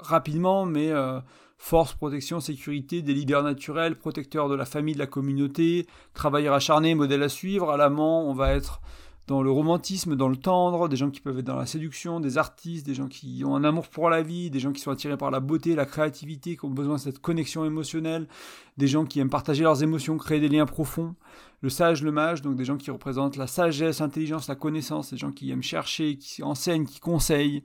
[0.00, 1.20] rapidement mais euh,
[1.58, 6.94] force protection sécurité des leaders naturels protecteurs de la famille de la communauté travailleur acharné
[6.94, 7.70] modèle à suivre.
[7.70, 8.80] À l'amant on va être
[9.26, 12.36] dans le romantisme, dans le tendre, des gens qui peuvent être dans la séduction, des
[12.36, 15.16] artistes, des gens qui ont un amour pour la vie, des gens qui sont attirés
[15.16, 18.28] par la beauté, la créativité, qui ont besoin de cette connexion émotionnelle,
[18.76, 21.14] des gens qui aiment partager leurs émotions, créer des liens profonds.
[21.62, 25.16] Le sage, le mage, donc des gens qui représentent la sagesse, l'intelligence, la connaissance, des
[25.16, 27.64] gens qui aiment chercher, qui enseignent, qui conseillent.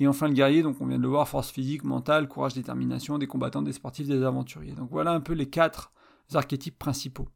[0.00, 3.18] Et enfin le guerrier, donc on vient de le voir, force physique, mentale, courage, détermination,
[3.18, 4.72] des combattants, des sportifs, des aventuriers.
[4.72, 5.92] Donc voilà un peu les quatre
[6.34, 7.28] archétypes principaux.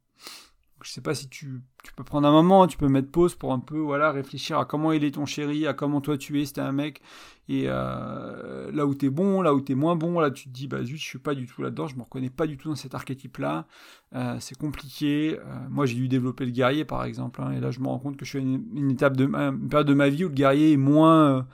[0.87, 1.61] Je sais pas si tu,
[1.97, 4.93] peux prendre un moment, tu peux mettre pause pour un peu voilà réfléchir à comment
[4.93, 7.01] il est ton chéri, à comment toi tu es, c'était un mec,
[7.49, 10.45] et euh, là où tu es bon, là où tu es moins bon, là tu
[10.45, 12.55] te dis bah zut, je suis pas du tout là-dedans, je me reconnais pas du
[12.55, 13.67] tout dans cet archétype-là,
[14.15, 15.37] euh, c'est compliqué.
[15.37, 17.99] Euh, moi j'ai dû développer le guerrier par exemple, hein, et là je me rends
[17.99, 20.35] compte que je suis à une, étape de une période de ma vie où le
[20.35, 21.45] guerrier est moins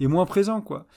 [0.00, 0.88] est moins présent quoi.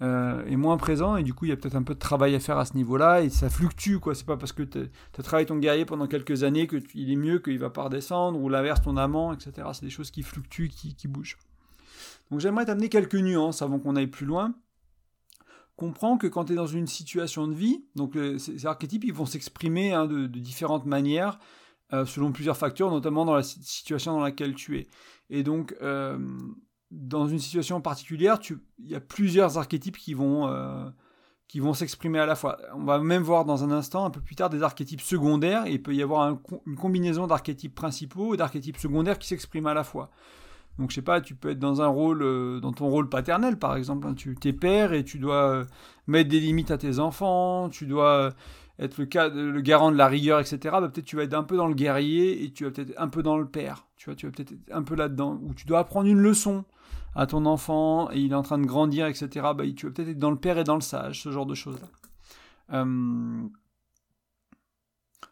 [0.00, 2.32] Euh, est moins présent et du coup il y a peut-être un peu de travail
[2.36, 4.14] à faire à ce niveau-là et ça fluctue quoi.
[4.14, 4.78] C'est pas parce que tu
[5.18, 8.40] as travaillé ton guerrier pendant quelques années que il est mieux qu'il va pas redescendre
[8.40, 9.66] ou l'inverse ton amant etc.
[9.72, 11.36] C'est des choses qui fluctuent, qui, bougent.
[12.30, 14.54] Donc j'aimerais t'amener quelques nuances avant qu'on aille plus loin.
[15.74, 19.12] Comprends que quand tu es dans une situation de vie, donc euh, ces, archétypes ils
[19.12, 21.40] vont s'exprimer hein, de, différentes manières
[21.92, 24.86] euh, selon plusieurs facteurs, notamment dans la situation dans laquelle tu es.
[25.28, 25.74] Et donc
[26.90, 28.38] dans une situation particulière,
[28.78, 30.88] il y a plusieurs archétypes qui vont, euh,
[31.56, 32.58] vont s'exprimer à la fois.
[32.74, 35.72] On va même voir dans un instant, un peu plus tard, des archétypes secondaires, et
[35.72, 39.84] il peut y avoir une combinaison d'archétypes principaux et d'archétypes secondaires qui s'expriment à la
[39.84, 40.10] fois.
[40.78, 43.58] Donc je sais pas, tu peux être dans un rôle, euh, dans ton rôle paternel
[43.58, 44.14] par exemple, hein.
[44.14, 45.64] tu es père et tu dois euh,
[46.06, 48.32] mettre des limites à tes enfants, tu dois
[48.78, 50.58] être le, cas, le garant de la rigueur, etc.
[50.64, 53.08] Bah, peut-être tu vas être un peu dans le guerrier et tu vas peut-être un
[53.08, 55.66] peu dans le père, tu vois, tu vas peut-être être un peu là-dedans, ou tu
[55.66, 56.64] dois apprendre une leçon
[57.14, 60.08] à ton enfant et il est en train de grandir, etc., bah, tu vas peut-être
[60.08, 61.88] être dans le père et dans le sage, ce genre de choses-là.
[62.72, 63.48] Euh,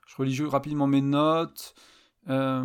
[0.06, 1.74] je relis rapidement mes notes.
[2.28, 2.64] Euh,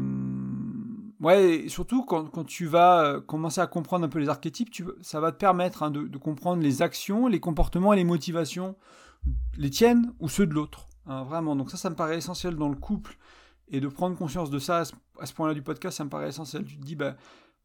[1.19, 4.69] ouais, surtout quand, tu vas euh, commencer à comprendre un peu les archétypes,
[5.01, 8.75] ça va te permettre hein, de, comprendre les actions, les comportements et les motivations,
[9.57, 10.87] les tiennes ou ceux de l'autre.
[11.05, 11.55] Hein, vraiment.
[11.55, 13.17] Donc ça, ça me paraît essentiel dans le couple.
[13.73, 14.83] Et de prendre conscience de ça
[15.19, 16.65] à ce, point-là du podcast, ça me paraît essentiel.
[16.65, 17.15] Tu te dis, bah,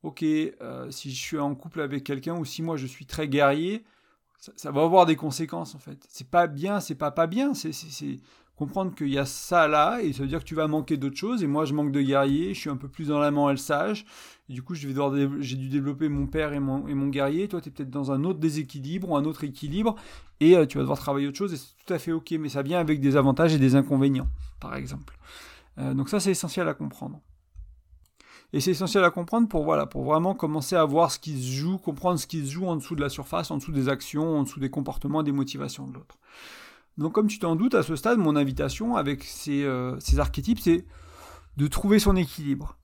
[0.07, 3.29] ok, euh, si je suis en couple avec quelqu'un ou si moi je suis très
[3.29, 3.85] guerrier,
[4.39, 6.07] ça, va avoir des conséquences en fait.
[6.09, 7.73] C'est pas bien, c'est pas pas bien, c'est
[8.55, 11.17] comprendre qu'il y a ça là et ça veut dire que tu vas manquer d'autres
[11.17, 13.53] choses et moi je manque de guerrier, je suis un peu plus dans l'amant et
[13.53, 14.07] le sage.
[14.49, 17.49] Du coup, j'ai dû développer mon père et mon, et mon guerrier.
[17.49, 19.97] Toi, tu es peut-être dans un autre déséquilibre ou un autre équilibre
[20.39, 22.49] et euh, tu vas devoir travailler autre chose et c'est tout à fait ok, mais
[22.49, 24.29] ça vient avec des avantages et des inconvénients,
[24.61, 25.19] par exemple.
[25.79, 27.21] Euh, donc ça, c'est essentiel à comprendre.
[28.53, 31.51] Et c'est essentiel à comprendre pour, voilà, pour vraiment commencer à voir ce qui se
[31.51, 34.39] joue, comprendre ce qui se joue en dessous de la surface, en dessous des actions,
[34.39, 36.17] en dessous des comportements, des motivations de l'autre.
[36.97, 40.61] Donc comme tu t'en doutes, à ce stade, mon invitation avec ces, euh, ces archétypes,
[40.61, 40.85] c'est
[41.57, 42.79] de trouver son équilibre.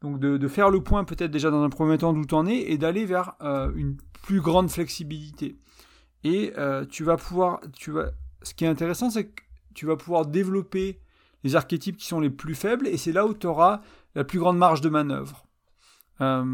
[0.00, 2.56] Donc de, faire le point peut-être déjà dans un premier temps d'où tu en es
[2.56, 5.56] et d'aller vers euh, une plus grande flexibilité.
[6.24, 8.10] Et euh, tu vas pouvoir, tu vas,
[8.42, 9.42] ce qui est intéressant, c'est que
[9.74, 11.00] tu vas pouvoir développer
[11.42, 13.82] les archétypes qui sont les plus faibles et c'est là où tu auras
[14.14, 15.44] la plus grande marge de manœuvre.
[16.20, 16.44] Euh,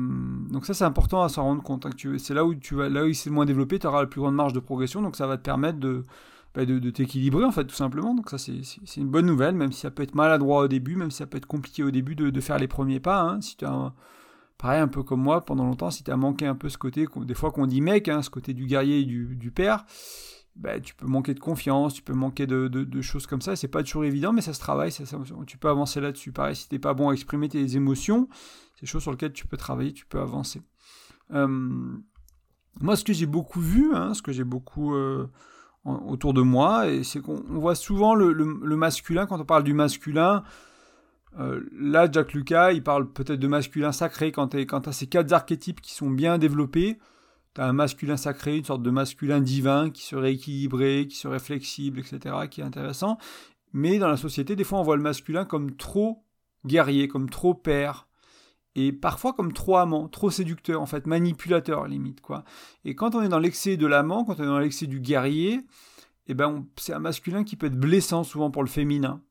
[0.51, 1.87] donc ça c'est important à s'en rendre compte.
[1.87, 4.35] Hein, c'est là où tu vas, là c'est moins développé, tu auras la plus grande
[4.35, 6.07] marge de progression, donc ça va te permettre de,
[6.55, 8.15] bah, t'équilibrer en fait tout simplement.
[8.15, 8.63] Donc ça c'est,
[8.97, 11.39] une bonne nouvelle, même si ça peut être maladroit au début, même si ça peut
[11.39, 13.21] être compliqué au début de, faire les premiers pas.
[13.21, 13.41] Hein.
[13.41, 13.93] si tu as
[14.57, 17.07] pareil un peu comme moi pendant longtemps, si tu as manqué un peu ce côté,
[17.17, 19.85] des fois qu'on dit mec, hein, ce côté du guerrier et du père,
[20.57, 23.57] bah, tu peux manquer de confiance, tu peux manquer de, choses comme ça.
[23.57, 24.93] C'est pas toujours évident, mais ça se travaille.
[25.47, 26.33] Tu peux avancer là-dessus.
[26.33, 28.29] Pareil, si t'es pas bon à exprimer tes émotions,
[28.79, 30.63] c'est choses sur lesquelles tu peux travailler, tu peux avancer.
[31.33, 31.47] Euh,
[32.81, 35.29] moi, ce que j'ai beaucoup vu, hein, ce que j'ai beaucoup euh,
[35.85, 38.45] autour de moi, c'est qu'on voit souvent le,
[38.77, 40.43] masculin quand on parle du masculin.
[41.39, 45.33] Euh, là, Jack Lucas, il parle peut-être de masculin sacré quand tu as ces quatre
[45.33, 46.99] archétypes qui sont bien développés
[47.55, 51.39] tu as un masculin sacré, une sorte de masculin divin qui serait équilibré, qui serait
[51.39, 53.19] flexible, etc., qui est intéressant.
[53.73, 56.25] Mais dans la société, des fois, on voit le masculin comme trop
[56.67, 58.09] guerrier, comme trop père,
[58.75, 62.45] et parfois comme trop amant, trop séducteur, en fait, manipulateur, limite, quoi.
[62.85, 65.61] Et quand on est dans l'excès de l'amant, quand on est dans l'excès du guerrier,
[66.27, 69.23] eh ben, c'est un masculin qui peut être blessant souvent pour le féminin,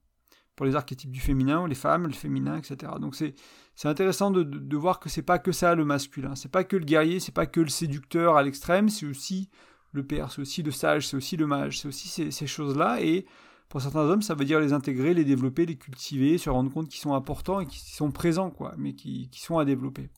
[0.56, 2.92] pour les archétypes du féminin, les femmes, le féminin, etc.
[3.00, 3.36] Donc c'est
[3.80, 6.84] c'est intéressant de, voir que c'est pas que ça le masculin, c'est pas que le
[6.84, 9.50] guerrier, c'est pas que le séducteur à l'extrême, c'est aussi
[9.94, 13.02] le père, c'est aussi le sage, c'est aussi le mage, c'est aussi ces, choses-là.
[13.02, 13.26] Et
[13.70, 16.90] pour certains hommes, ça veut dire les intégrer, les développer, les cultiver, se rendre compte
[16.90, 20.10] qu'ils sont importants et qu'ils sont présents, quoi, mais qui, sont à développer.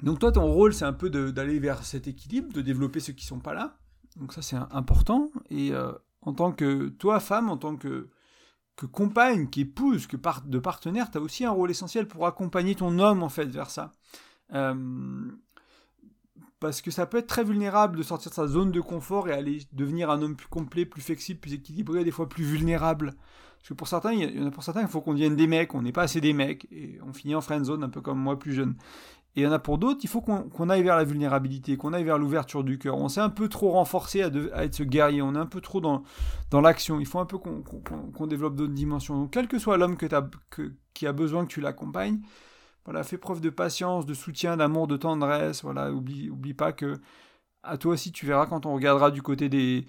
[0.00, 3.26] Donc toi, ton rôle, c'est un peu d'aller vers cet équilibre, de développer ceux qui
[3.26, 3.80] sont pas là.
[4.14, 5.32] Donc ça, c'est important.
[5.50, 8.10] Et euh, en tant que toi, femme, en tant que
[8.76, 12.98] que compagne, qu'épouse, que de partenaire, tu as aussi un rôle essentiel pour accompagner ton
[12.98, 13.92] homme en fait vers ça.
[14.54, 15.30] Euh,
[16.62, 19.32] parce que ça peut être très vulnérable de sortir de sa zone de confort et
[19.32, 23.14] aller devenir un homme plus complet, plus flexible, plus équilibré, des fois plus vulnérable.
[23.58, 25.48] Parce que pour certains, il y en a pour certains, il faut qu'on devienne des
[25.48, 28.00] mecs, on n'est pas assez des mecs, et on finit en friend zone, un peu
[28.00, 28.76] comme moi plus jeune.
[29.34, 31.94] Et il y en a pour d'autres, il faut qu'on aille vers la vulnérabilité, qu'on
[31.94, 32.98] aille vers l'ouverture du cœur.
[32.98, 34.28] On s'est un peu trop renforcé à,
[34.64, 36.02] être ce guerrier, on est un peu trop dans,
[36.50, 37.00] dans l'action.
[37.00, 39.16] Il faut un peu qu'on développe d'autres dimensions.
[39.16, 40.06] Donc, quel que soit l'homme que,
[40.50, 42.20] que qui a besoin que tu l'accompagnes,
[42.84, 45.62] voilà, fais preuve de patience, de soutien, d'amour, de tendresse.
[45.62, 47.00] Voilà, oublie, oublie pas que
[47.62, 49.86] à toi aussi, tu verras quand on regardera du côté des,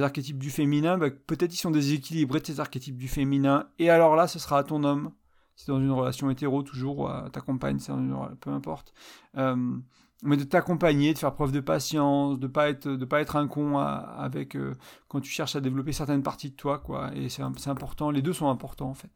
[0.00, 3.68] archétypes du féminin, bah, peut-être ils sont déséquilibrés ces archétypes du féminin.
[3.78, 5.12] Et alors là, ce sera à ton homme
[5.56, 7.78] c'est dans une relation hétéro toujours, ou à ta compagne,
[8.40, 8.92] peu importe.
[9.36, 9.76] Euh,
[10.22, 13.48] mais de t'accompagner, de faire preuve de patience, de pas être, de pas être un
[13.48, 14.74] con avec euh,
[15.08, 17.14] quand tu cherches à développer certaines parties de toi, quoi.
[17.14, 18.10] Et c'est important.
[18.10, 19.10] Les deux sont importants en fait.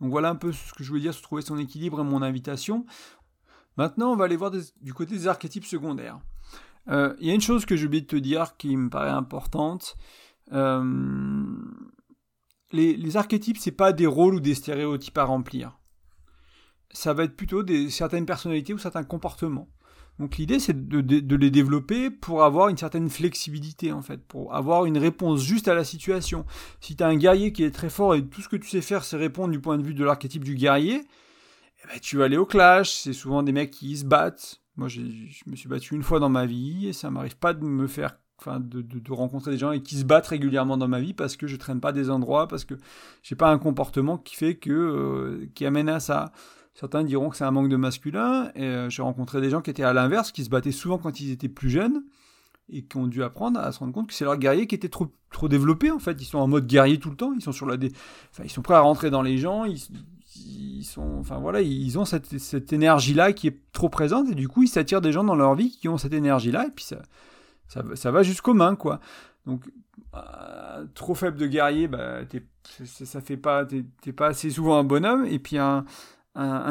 [0.00, 2.22] Donc voilà un peu ce que je voulais dire sur trouver son équilibre et mon
[2.22, 2.86] invitation.
[3.76, 6.18] Maintenant, on va aller voir du côté des archétypes secondaires.
[6.88, 9.10] Euh, il y a une chose que j'ai oublié de te dire qui me paraît
[9.10, 9.96] importante.
[10.52, 11.54] Euh,
[12.72, 15.78] les, les archétypes, c'est pas des rôles ou des stéréotypes à remplir.
[16.90, 19.68] Ça va être plutôt des, certaines personnalités ou certains comportements.
[20.18, 24.84] Donc l'idée, c'est de, les développer pour avoir une certaine flexibilité, en fait, pour avoir
[24.84, 26.44] une réponse juste à la situation.
[26.80, 28.82] Si tu as un guerrier qui est très fort et tout ce que tu sais
[28.82, 31.02] faire, c'est répondre du point de vue de l'archétype du guerrier,
[31.82, 32.92] eh ben, tu vas aller au clash.
[32.92, 34.60] C'est souvent des mecs qui se battent.
[34.76, 35.00] Moi, je
[35.46, 38.16] me suis battu une fois dans ma vie et ça m'arrive pas de me faire
[38.46, 41.56] de, rencontrer des gens et qui se battent régulièrement dans ma vie parce que je
[41.56, 42.74] traîne pas des endroits, parce que
[43.22, 46.32] j'ai pas un comportement qui fait que euh, qui amène à ça.
[46.74, 49.70] Certains diront que c'est un manque de masculin, et euh, j'ai rencontré des gens qui
[49.70, 52.02] étaient à l'inverse, qui se battaient souvent quand ils étaient plus jeunes,
[52.70, 54.88] et qui ont dû apprendre à se rendre compte que c'est leur guerrier qui était
[54.88, 56.20] trop, trop développé, en fait.
[56.22, 57.76] Ils sont en mode guerrier tout le temps, ils sont sur la
[58.42, 62.38] ils sont prêts à rentrer dans les gens, ils, sont, enfin voilà, ils ont cette,
[62.38, 65.54] cette énergie-là qui est trop présente, et du coup, ils s'attirent des gens dans leur
[65.54, 67.02] vie qui ont cette énergie-là, et puis ça,
[67.94, 69.00] ça, va jusqu'aux mains, quoi.
[69.46, 69.64] Donc,
[70.14, 72.20] euh, trop faible de guerrier, bah,
[72.84, 75.24] ça fait pas, t'es pas assez souvent un bonhomme.
[75.26, 75.84] Et puis un,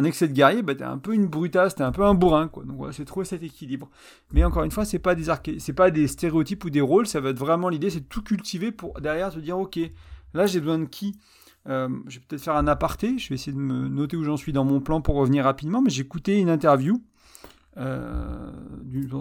[0.03, 2.63] excès de guerrier, bah, t'es un peu une brutasse, t'es un peu un bourrin, quoi.
[2.63, 3.89] Donc c'est trouver cet équilibre.
[4.31, 5.25] Mais encore une fois, c'est pas des
[5.59, 7.07] c'est pas des stéréotypes ou des rôles.
[7.07, 9.79] Ça va être vraiment l'idée, c'est tout cultiver pour derrière te dire, ok,
[10.33, 11.17] là j'ai besoin de qui?
[11.69, 13.17] Euh, je vais peut-être faire un aparté.
[13.17, 15.81] Je vais essayer de me noter où j'en suis dans mon plan pour revenir rapidement.
[15.81, 17.01] Mais j'ai écouté une interview
[17.77, 18.51] euh,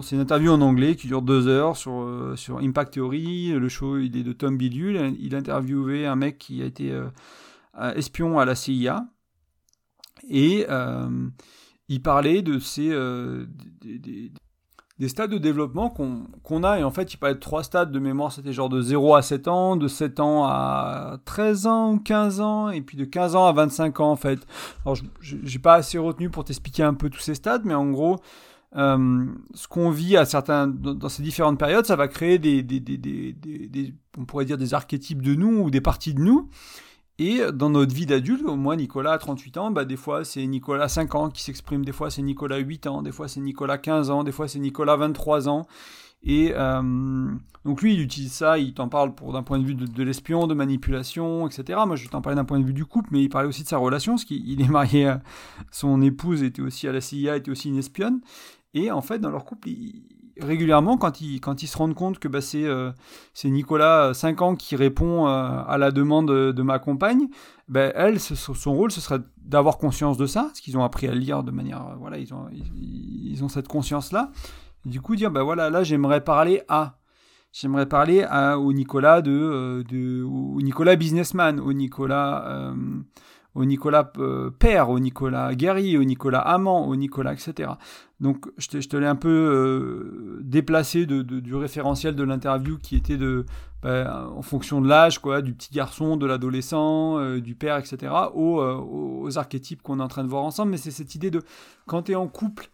[0.01, 3.49] c'est une interview en anglais qui dure deux heures sur, euh, sur Impact Theory.
[3.49, 5.15] Le show il est de Tom Bidule.
[5.19, 7.09] Il a interviewé un mec qui a été euh,
[7.95, 9.07] espion à la CIA.
[10.29, 10.65] Et
[11.87, 12.59] il parlait de
[13.81, 14.31] des
[15.07, 18.31] stades de développement qu'on a, et en fait, il parlait de trois stades de mémoire,
[18.31, 22.41] c'était genre de 0 à 7 ans, de 7 ans à 13 ans ou 15
[22.41, 24.39] ans, et puis de 15 ans à 25 ans, en fait.
[24.85, 28.17] Alors, j'ai pas assez retenu pour t'expliquer un peu tous ces stades, mais en gros,
[28.77, 32.79] euh, ce qu'on vit à certains, dans, ces différentes périodes, ça va créer des, des,
[32.79, 36.49] des, des, on pourrait dire des archétypes de nous ou des parties de nous.
[37.23, 40.87] Et dans notre vie d'adulte, moi, Nicolas, à 38 ans, bah, des fois c'est Nicolas
[40.87, 44.09] 5 ans qui s'exprime, des fois c'est Nicolas 8 ans, des fois c'est Nicolas 15
[44.09, 45.67] ans, des fois c'est Nicolas 23 ans.
[46.23, 46.81] Et euh,
[47.63, 50.47] donc lui, il utilise ça, il t'en parle pour d'un point de vue de, l'espion,
[50.47, 51.81] de manipulation, etc.
[51.85, 53.67] Moi, je t'en parlais d'un point de vue du couple, mais il parlait aussi de
[53.67, 55.21] sa relation, parce qu'il est marié, à,
[55.69, 58.21] son épouse était aussi à la CIA, était aussi une espionne.
[58.73, 60.05] Et en fait, dans leur couple, il,
[60.43, 62.91] régulièrement, quand ils, quand ils se rendent compte que bah, c'est euh,
[63.43, 67.27] Nicolas, 5 euh, ans, qui répond euh, à la demande de, ma compagne,
[67.67, 71.15] bah, elle, son rôle, ce serait d'avoir conscience de ça, parce qu'ils ont appris à
[71.15, 71.95] lire de manière...
[71.99, 74.31] voilà, ils ont, ils, ont cette conscience-là.
[74.85, 76.97] Du coup, dire, ben voilà, là, j'aimerais parler à...
[77.53, 80.23] J'aimerais parler à, au Nicolas de, de...
[80.23, 82.73] au Nicolas businessman, au Nicolas
[83.53, 87.71] au Nicolas euh, père, au Nicolas guerrier, au Nicolas amant, au Nicolas, etc.
[88.19, 93.45] Donc je te, l'ai un peu euh, déplacé du référentiel de l'interview qui était de,
[93.81, 98.13] ben, en fonction de l'âge, quoi, du petit garçon, de l'adolescent, euh, du père, etc.,
[98.33, 100.71] aux, archétypes qu'on est en train de voir ensemble.
[100.71, 101.41] Mais c'est cette idée de
[101.87, 102.69] quand tu es en couple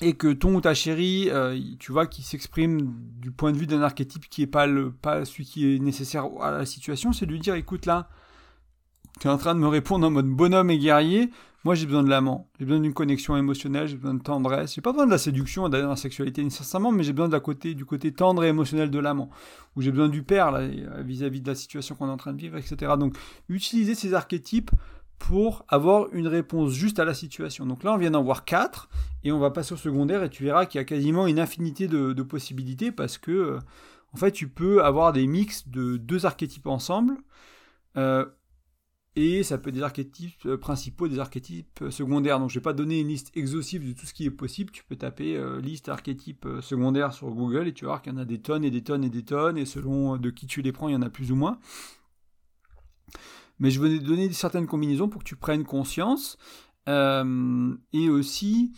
[0.00, 1.28] et que ton ou ta chérie,
[1.80, 4.66] tu vois, qui s'exprime du point de vue d'un archétype qui est pas
[5.02, 8.08] pas celui qui est nécessaire à la situation, c'est de lui dire, écoute là,
[9.20, 11.30] tu es en train de me répondre en mode bonhomme et guerrier.
[11.64, 12.48] Moi, j'ai besoin de l'amant.
[12.58, 14.74] J'ai besoin d'une connexion émotionnelle, j'ai besoin de tendresse.
[14.74, 17.38] J'ai pas besoin de la séduction, d'aller dans la sexualité nécessairement, mais j'ai besoin de
[17.38, 19.28] côté, du côté tendre et émotionnel de l'amant.
[19.74, 20.56] Ou j'ai besoin du père,
[21.00, 22.92] vis-à-vis de la situation qu'on est en train de vivre, etc.
[22.98, 23.16] Donc,
[23.48, 24.70] utiliser ces archétypes
[25.18, 27.66] pour avoir une réponse juste à la situation.
[27.66, 28.88] Donc là, on vient d'en voir quatre,
[29.24, 31.88] et on va passer au secondaire, et tu verras qu'il y a quasiment une infinité
[31.88, 33.58] de, possibilités, parce que, euh,
[34.12, 37.16] en fait, tu peux avoir des mix de deux archétypes ensemble,
[39.20, 42.38] et ça peut être des archétypes euh, principaux, des archétypes euh, secondaires.
[42.38, 44.70] Donc je ne vais pas donner une liste exhaustive de tout ce qui est possible.
[44.70, 48.14] Tu peux taper euh, liste archétypes secondaires sur Google et tu vas voir qu'il y
[48.14, 50.62] en a des tonnes et des tonnes et des tonnes, et selon de qui tu
[50.62, 51.58] les prends, il y en a plus ou moins.
[53.58, 56.38] Mais je vais te donner certaines combinaisons pour que tu prennes conscience
[56.86, 58.72] et aussi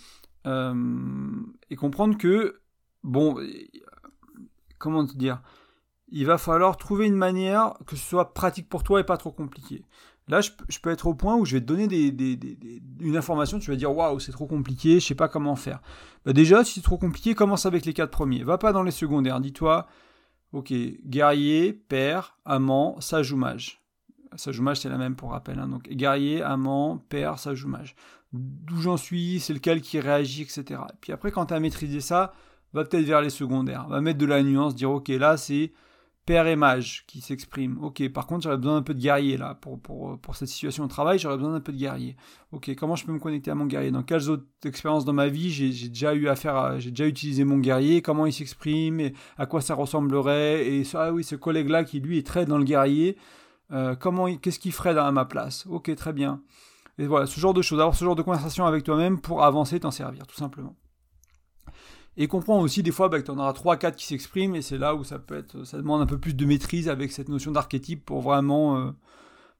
[0.47, 2.61] et comprendre que,
[3.05, 3.37] bon,
[4.79, 5.43] comment te dire,
[6.09, 9.33] il va falloir trouver une manière que ce soit pratique pour toi et pas trop
[9.33, 9.85] compliqué.
[10.31, 11.89] Là, je, peux être au point où je vais te donner
[13.01, 15.83] une information, tu vas dire waouh, c'est trop compliqué, je sais pas comment faire.
[16.25, 18.45] Bah déjà, si c'est trop compliqué, commence avec les quatre premiers.
[18.45, 19.41] Va pas dans les secondaires.
[19.41, 19.89] Dis-toi,
[20.53, 20.73] ok,
[21.05, 23.83] guerrier, père, amant, sage ou mage.
[24.37, 25.59] Sage ou mage, c'est la même pour rappel.
[25.59, 25.67] Hein.
[25.67, 27.97] Donc guerrier, amant, père, sage ou mage.
[28.33, 30.81] D'où j'en suis, c'est lequel qui réagit, etc.
[30.93, 32.35] Et puis après, quand tu as maîtrisé ça,
[32.73, 33.89] va peut-être vers les secondaires.
[33.89, 35.73] Va mettre de la nuance, dire ok, là c'est
[36.31, 37.83] père et mage qui s'exprime.
[37.83, 39.57] Ok, par contre, j'aurais besoin d'un peu de guerrier là.
[39.57, 42.15] Pour, pour, pour cette situation au travail, j'aurais besoin d'un peu de guerrier.
[42.53, 43.91] Ok, comment je peux me connecter à mon guerrier?
[43.91, 46.79] Dans quelles autres expériences dans ma vie j'ai déjà eu affaire.
[46.79, 48.01] J'ai déjà utilisé mon guerrier?
[48.01, 49.01] Comment il s'exprime?
[49.01, 50.69] Et À quoi ça ressemblerait?
[50.69, 53.17] Et ah oui, ce collègue-là qui lui est très dans le guerrier,
[53.73, 55.67] euh, comment, qu'est-ce qu'il ferait à ma place?
[55.69, 56.43] Ok, très bien.
[56.99, 57.81] Et voilà, ce genre de choses.
[57.81, 60.77] Avoir ce genre de conversation avec toi-même pour avancer, t'en servir, tout simplement.
[62.21, 64.77] Et comprends aussi des fois bah, que tu en auras 3-4 qui s'expriment, et c'est
[64.77, 67.51] là où ça peut être, ça demande un peu plus de maîtrise avec cette notion
[67.51, 68.91] d'archétype pour vraiment, euh,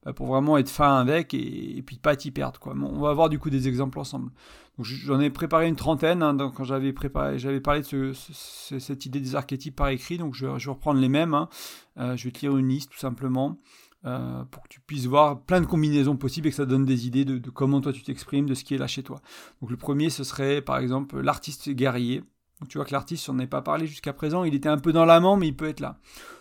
[0.05, 2.61] bah, pour vraiment être fin avec et, et puis pas t'y perdre.
[2.61, 2.75] Quoi.
[2.77, 4.31] on va voir du coup des exemples ensemble.
[4.79, 9.21] J'en ai préparé une trentaine hein, donc, quand j'avais préparé, j'avais parlé de cette idée
[9.21, 11.33] des archétypes par écrit, donc je, je vais reprendre les mêmes.
[11.33, 11.49] Hein.
[11.97, 13.57] Euh, je vais te lire une liste tout simplement.
[14.05, 17.07] Euh, pour que tu puisses voir plein de combinaisons possibles et que ça donne des
[17.07, 19.21] idées de, de comment toi tu t'exprimes, de ce qui est là chez toi.
[19.61, 22.23] Donc le premier, ce serait par exemple l'artiste guerrier.
[22.61, 24.93] Donc tu vois que l'artiste, on n'en pas parlé jusqu'à présent, il était un peu
[24.93, 25.99] dans l'amant, mais il peut être là.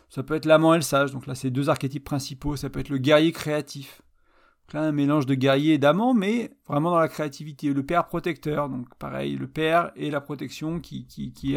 [0.09, 2.79] Ça peut être l'amant et le sage, donc là c'est deux archétypes principaux, ça peut
[2.79, 4.01] être le guerrier créatif.
[4.67, 7.71] Donc là un mélange de guerrier et d'amant, mais vraiment dans la créativité.
[7.73, 11.55] Le père protecteur, donc pareil, le père et la protection qui, qui,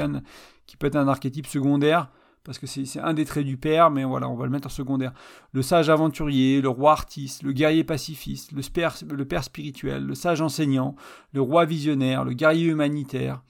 [0.79, 2.11] peut être un archétype secondaire,
[2.45, 4.71] parce que c'est un des traits du père, mais voilà, on va le mettre en
[4.71, 5.13] secondaire.
[5.53, 10.95] Le sage aventurier, le roi artiste, le guerrier pacifiste, le père spirituel, le sage enseignant,
[11.33, 13.43] le roi visionnaire, le guerrier humanitaire,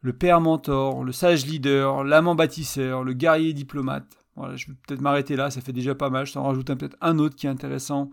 [0.00, 4.06] le père mentor, le sage leader, l'amant bâtisseur, le guerrier diplomate.
[4.36, 6.26] Voilà, je vais peut-être m'arrêter là, ça fait déjà pas mal.
[6.26, 8.10] Je t'en rajoute peut-être un autre qui est intéressant.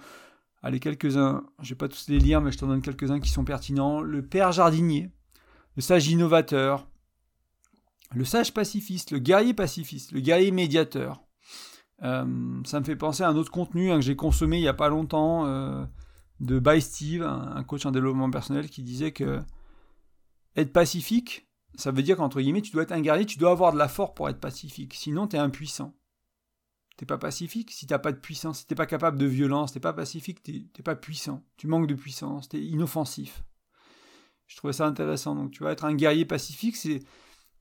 [0.61, 3.45] Allez, quelques-uns, je vais pas tous les lire, mais je t'en donne quelques-uns qui sont
[3.45, 4.01] pertinents.
[4.01, 5.11] Le père jardinier,
[5.75, 6.87] le sage innovateur,
[8.13, 11.21] le sage pacifiste, le guerrier pacifiste, le guerrier médiateur.
[12.03, 14.67] Euh, ça me fait penser à un autre contenu hein, que j'ai consommé il n'y
[14.67, 15.83] a pas longtemps euh,
[16.39, 19.39] de By Steve, un coach en développement personnel, qui disait que
[20.55, 21.46] être pacifique,
[21.77, 23.87] ça veut dire qu'entre guillemets, tu dois être un guerrier, tu dois avoir de la
[23.87, 24.93] force pour être pacifique.
[24.95, 25.93] Sinon, tu es impuissant.
[26.97, 29.79] T'es pas pacifique si t'as pas de puissance, si t'es pas capable de violence, t'es
[29.79, 31.43] pas pacifique, t'es pas puissant.
[31.55, 33.43] Tu manques de puissance, t'es inoffensif.
[34.47, 35.35] Je trouvais ça intéressant.
[35.35, 36.99] Donc, tu vas être un guerrier pacifique, c'est.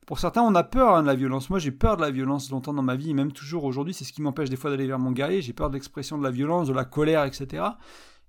[0.07, 1.49] Pour certains, on a peur hein, de la violence.
[1.49, 3.93] Moi, j'ai peur de la violence longtemps dans ma vie, et même toujours aujourd'hui.
[3.93, 5.41] C'est ce qui m'empêche des fois d'aller vers mon guerrier.
[5.41, 7.65] J'ai peur de l'expression de la violence, de la colère, etc.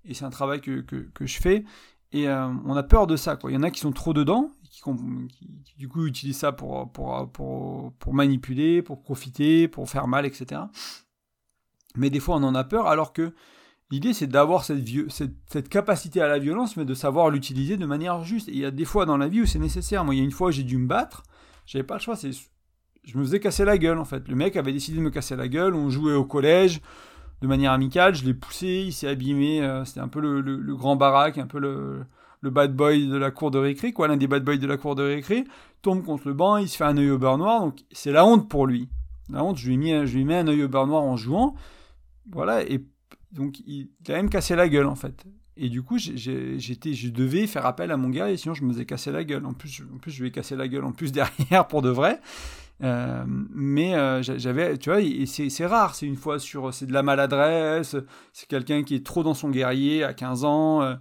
[0.04, 1.64] Et c'est un travail que, que, je fais.
[2.10, 3.38] Et euh, on a peur de ça.
[3.44, 7.30] Il y en a qui sont trop dedans, qui, du coup utilisent ça pour, pour,
[7.32, 10.62] pour, pour, manipuler, pour profiter, pour faire mal, etc.
[11.96, 13.34] Mais des fois on en a peur alors que
[13.90, 18.22] l'idée c'est d'avoir cette, cette, capacité à la violence mais de savoir l'utiliser de manière
[18.24, 18.48] juste.
[18.48, 20.04] Et il y a des fois dans la vie où c'est nécessaire.
[20.04, 21.22] Moi il y a une fois j'ai dû me battre,
[21.66, 24.28] j'avais pas le choix, je me faisais casser la gueule en fait.
[24.28, 26.80] Le mec avait décidé de me casser la gueule, on jouait au collège
[27.40, 30.74] de manière amicale, je l'ai poussé, il s'est abîmé, euh, c'était un peu le, le,
[30.74, 32.04] grand baraque, un peu le,
[32.40, 34.76] le bad boy de la cour de récré, quoi, l'un des bad boys de la
[34.76, 35.44] cour de récré,
[35.82, 38.24] tombe contre le banc, il se fait un œil au beurre noir, donc c'est la
[38.24, 38.88] honte pour lui.
[39.30, 41.54] La honte, je lui mis, je lui ai un œil au beurre noir en jouant,
[42.30, 42.84] voilà, et
[43.32, 45.24] donc il, a même cassé la gueule en fait.
[45.60, 48.72] Et du coup, j'étais, je devais faire appel à mon gars, et sinon je me
[48.72, 49.44] faisais casser la gueule.
[49.44, 51.90] En plus, en plus je lui ai cassé la gueule en plus derrière pour de
[51.90, 52.20] vrai.
[52.84, 57.02] Euh, mais euh, j'avais, tu vois, c'est rare, c'est une fois sur, c'est de la
[57.02, 57.96] maladresse,
[58.32, 60.82] c'est quelqu'un qui est trop dans son guerrier à 15 ans.
[60.82, 60.94] Euh,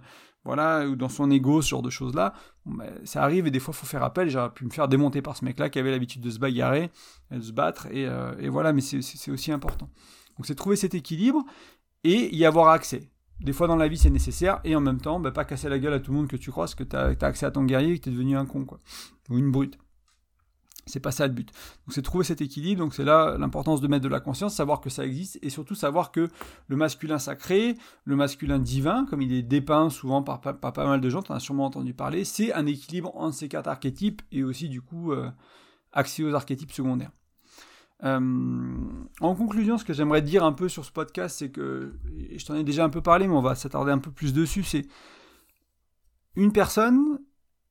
[0.48, 2.32] voilà, ou dans son ego, ce genre de choses-là.
[2.64, 4.30] Ben, ça arrive et des fois, il faut faire appel.
[4.30, 6.90] J'aurais pu me faire démonter par ce mec-là qui avait l'habitude de se bagarrer,
[7.30, 9.90] de se battre, euh, et, voilà, mais c'est aussi important.
[10.38, 11.44] Donc, c'est trouver cet équilibre
[12.02, 13.10] et y avoir accès.
[13.40, 15.78] Des fois, dans la vie, c'est nécessaire, et en même temps, ben, pas casser la
[15.78, 17.64] gueule à tout le monde que tu croises, que tu as, as, accès à ton
[17.64, 18.80] guerrier et que tu es devenu un con, quoi.
[19.28, 19.78] Ou une brute.
[20.88, 21.48] C'est pas ça le but.
[21.48, 22.80] Donc c'est trouver cet équilibre.
[22.80, 25.74] Donc c'est là l'importance de mettre de la conscience, savoir que ça existe et surtout
[25.74, 26.28] savoir que
[26.66, 31.10] le masculin sacré, le masculin divin, comme il est dépeint souvent par, pas mal de
[31.10, 34.44] gens, tu en as sûrement entendu parler, c'est un équilibre entre ces quatre archétypes et
[34.44, 35.30] aussi du coup euh,
[35.92, 37.12] accès aux archétypes secondaires.
[38.02, 41.94] en conclusion, ce que j'aimerais dire un peu sur ce podcast, c'est que,
[42.36, 44.62] je t'en ai déjà un peu parlé, mais on va s'attarder un peu plus dessus,
[44.62, 44.86] c'est
[46.36, 47.18] une personne,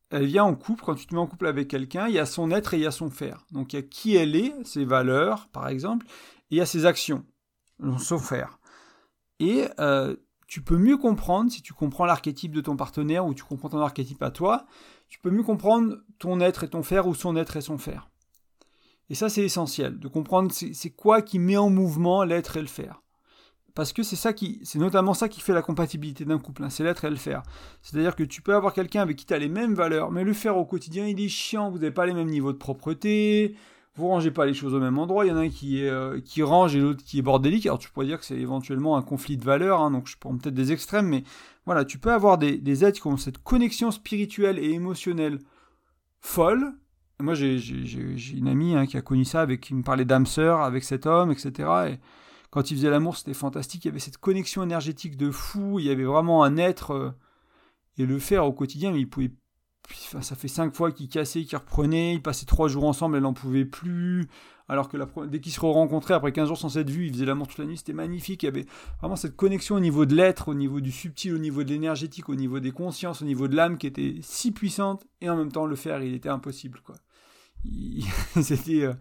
[0.09, 2.25] elle vient en couple, quand tu te mets en couple avec quelqu'un, il y a
[2.25, 3.45] son être et il y a son faire.
[3.51, 6.65] Donc il y a qui elle est, ses valeurs, par exemple, et il y a
[6.65, 7.25] ses actions,
[7.99, 8.59] son faire.
[9.39, 10.15] Et euh,
[10.47, 13.81] tu peux mieux comprendre, si tu comprends l'archétype de ton partenaire ou tu comprends ton
[13.81, 14.65] archétype à toi,
[15.09, 18.09] tu peux mieux comprendre ton être et ton faire ou son être et son faire.
[19.09, 22.67] Et ça, c'est essentiel, de comprendre c'est quoi qui met en mouvement l'être et le
[22.67, 23.01] faire.
[23.77, 26.71] Parce que c'est ça qui, c'est notamment ça qui fait la compatibilité d'un couple, hein,
[26.71, 27.43] c'est l'être et le faire.
[27.83, 30.33] C'est-à-dire que tu peux avoir quelqu'un avec qui tu as les mêmes valeurs, mais le
[30.33, 33.53] faire au quotidien, il est chiant, vous n'avez pas les mêmes niveaux de propreté,
[33.93, 36.19] vous rangez pas les choses au même endroit, il y en a un qui, euh,
[36.39, 39.37] range et l'autre qui est bordélique, alors tu pourrais dire que c'est éventuellement un conflit
[39.37, 41.23] de valeurs, hein, donc je prends peut-être des extrêmes, mais
[41.67, 45.37] voilà, tu peux avoir des, êtres qui ont cette connexion spirituelle et émotionnelle
[46.19, 46.73] folle,
[47.19, 47.57] moi, j'ai
[48.35, 51.05] une amie hein, qui a connu ça, avec, qui me parlait d'âme sœur avec cet
[51.05, 51.69] homme, etc.
[51.89, 51.99] Et
[52.49, 53.85] quand il faisait l'amour, c'était fantastique.
[53.85, 55.79] Il y avait cette connexion énergétique de fou.
[55.79, 56.91] Il y avait vraiment un être.
[56.91, 57.11] Euh,
[57.97, 59.31] et le faire au quotidien, mais il pouvait.
[60.21, 62.13] ça fait cinq fois qu'il cassait, qu'il reprenait.
[62.13, 64.27] Ils passaient trois jours ensemble, elle n'en pouvait plus.
[64.69, 67.47] Alors que dès qu'ils se rencontraient, après 15 jours sans cette vue, ils faisaient l'amour
[67.47, 67.77] toute la nuit.
[67.77, 68.43] C'était magnifique.
[68.43, 68.65] Il y avait
[68.99, 72.27] vraiment cette connexion au niveau de l'être, au niveau du subtil, au niveau de l'énergétique,
[72.27, 75.07] au niveau des consciences, au niveau de l'âme qui était si puissante.
[75.21, 76.81] Et en même temps, le faire, il était impossible.
[76.85, 76.95] quoi.
[78.41, 78.93] c'était euh,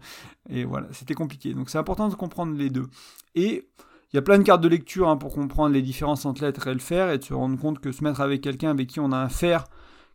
[0.49, 1.53] et voilà, c'était compliqué.
[1.53, 2.87] Donc c'est important de comprendre les deux.
[3.35, 3.67] Et
[4.13, 6.67] il y a plein de cartes de lecture hein, pour comprendre les différences entre l'être
[6.67, 8.99] et le faire et de se rendre compte que se mettre avec quelqu'un avec qui
[8.99, 9.65] on a un faire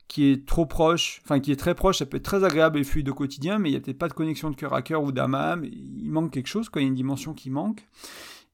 [0.08, 2.84] qui est trop proche, enfin qui est très proche, ça peut être très agréable et
[2.84, 5.02] fluide au quotidien, mais il n'y a peut-être pas de connexion de cœur à cœur
[5.02, 7.86] ou d'âme à âme, il manque quelque chose, il y a une dimension qui manque.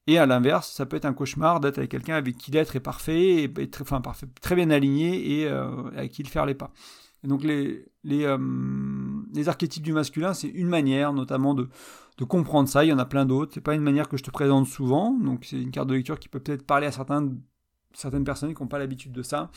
[0.06, 2.80] Et à l'inverse, ça peut être un cauchemar d'être avec quelqu'un avec qui l'être est
[2.80, 6.54] parfait, et, très, enfin, parfait, très bien aligné et euh, avec qui le faire l'est
[6.54, 6.70] pas.
[7.24, 8.38] Donc les, les, euh,
[9.34, 11.68] les archétypes du masculin, c'est une manière notamment de,
[12.18, 12.84] de, comprendre ça.
[12.84, 13.52] Il y en a plein d'autres.
[13.54, 15.12] C'est pas une manière que je te présente souvent.
[15.12, 17.28] Donc c'est une carte de lecture qui peut peut-être parler à certains,
[17.92, 19.50] certaines personnes qui n'ont pas l'habitude de ça.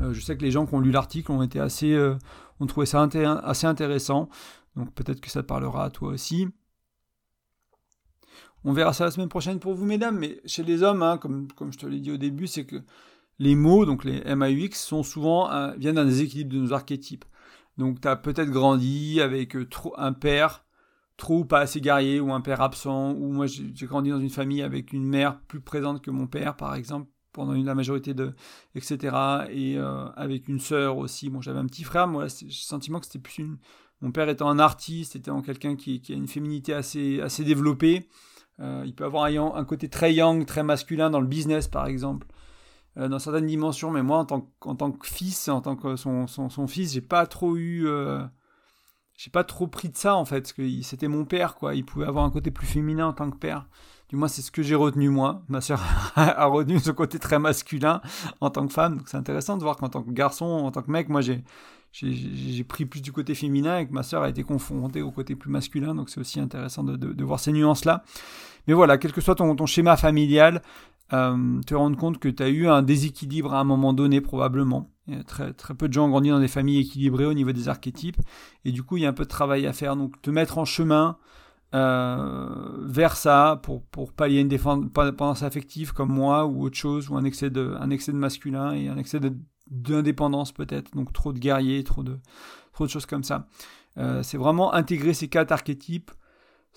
[0.00, 2.16] Euh, je sais que les gens qui ont lu l'article ont été assez, euh,
[2.60, 3.02] ont trouvé ça
[3.44, 4.28] assez intéressant.
[4.76, 6.48] Donc peut-être que ça te parlera à toi aussi.
[8.64, 10.18] On verra ça la semaine prochaine pour vous, mesdames.
[10.18, 12.82] Mais chez les hommes, hein, comme, comme je te l'ai dit au début, c'est que
[13.38, 17.24] les mots, donc les MAUX, sont souvent, euh, viennent d'un déséquilibre de nos archétypes.
[17.76, 20.64] Donc tu as peut-être grandi avec euh, un père
[21.16, 24.62] trop pas assez guerrier, ou un père absent, ou moi j'ai grandi dans une famille
[24.62, 28.34] avec une mère plus présente que mon père, par exemple, pendant la majorité de...
[28.76, 29.16] etc.
[29.50, 31.28] Et euh, avec une sœur aussi.
[31.28, 33.58] Bon, j'avais un petit frère, moi j'ai le sentiment que c'était plus une...
[34.00, 38.08] Mon père étant un artiste, était quelqu'un qui, a une féminité assez, assez développée.
[38.60, 42.28] il peut avoir un, côté très young, très masculin dans le business, par exemple.
[42.98, 45.96] Euh, dans certaines dimensions, mais moi, en tant, en tant que fils, en tant que
[45.96, 47.86] son, son, fils, j'ai pas trop eu.
[47.86, 48.24] Euh,
[49.16, 51.74] j'ai pas trop pris de ça, en fait, parce que c'était mon père, quoi.
[51.74, 53.66] Il pouvait avoir un côté plus féminin en tant que père.
[54.08, 55.42] Du moins, c'est ce que j'ai retenu, moi.
[55.48, 55.82] Ma soeur
[56.16, 58.00] a retenu ce côté très masculin
[58.40, 58.98] en tant que femme.
[58.98, 61.44] Donc, c'est intéressant de voir qu'en tant que garçon, en tant que mec, moi, j'ai.
[61.90, 65.34] J'ai pris plus du côté féminin et que ma sœur a été confrontée au côté
[65.34, 68.04] plus masculin, donc c'est aussi intéressant de, de, de voir ces nuances-là.
[68.66, 70.62] Mais voilà, quel que soit ton, ton schéma familial,
[71.12, 74.90] euh, te rendre compte que tu as eu un déséquilibre à un moment donné probablement.
[75.26, 78.18] très, très peu de gens ont grandi dans des familles équilibrées au niveau des archétypes.
[78.64, 79.96] Et du coup, il y a un peu de travail à faire.
[79.96, 81.16] Donc, te mettre en chemin
[81.74, 87.16] euh, vers ça pour, pour pallier une dépendance affective comme moi ou autre chose, ou
[87.16, 89.20] un excès de, un excès de masculin et un excès
[89.70, 90.94] d'indépendance peut-être.
[90.94, 92.18] Donc, trop de guerriers, trop de,
[92.72, 93.46] trop de choses comme ça.
[93.96, 96.10] Euh, c'est vraiment intégrer ces quatre archétypes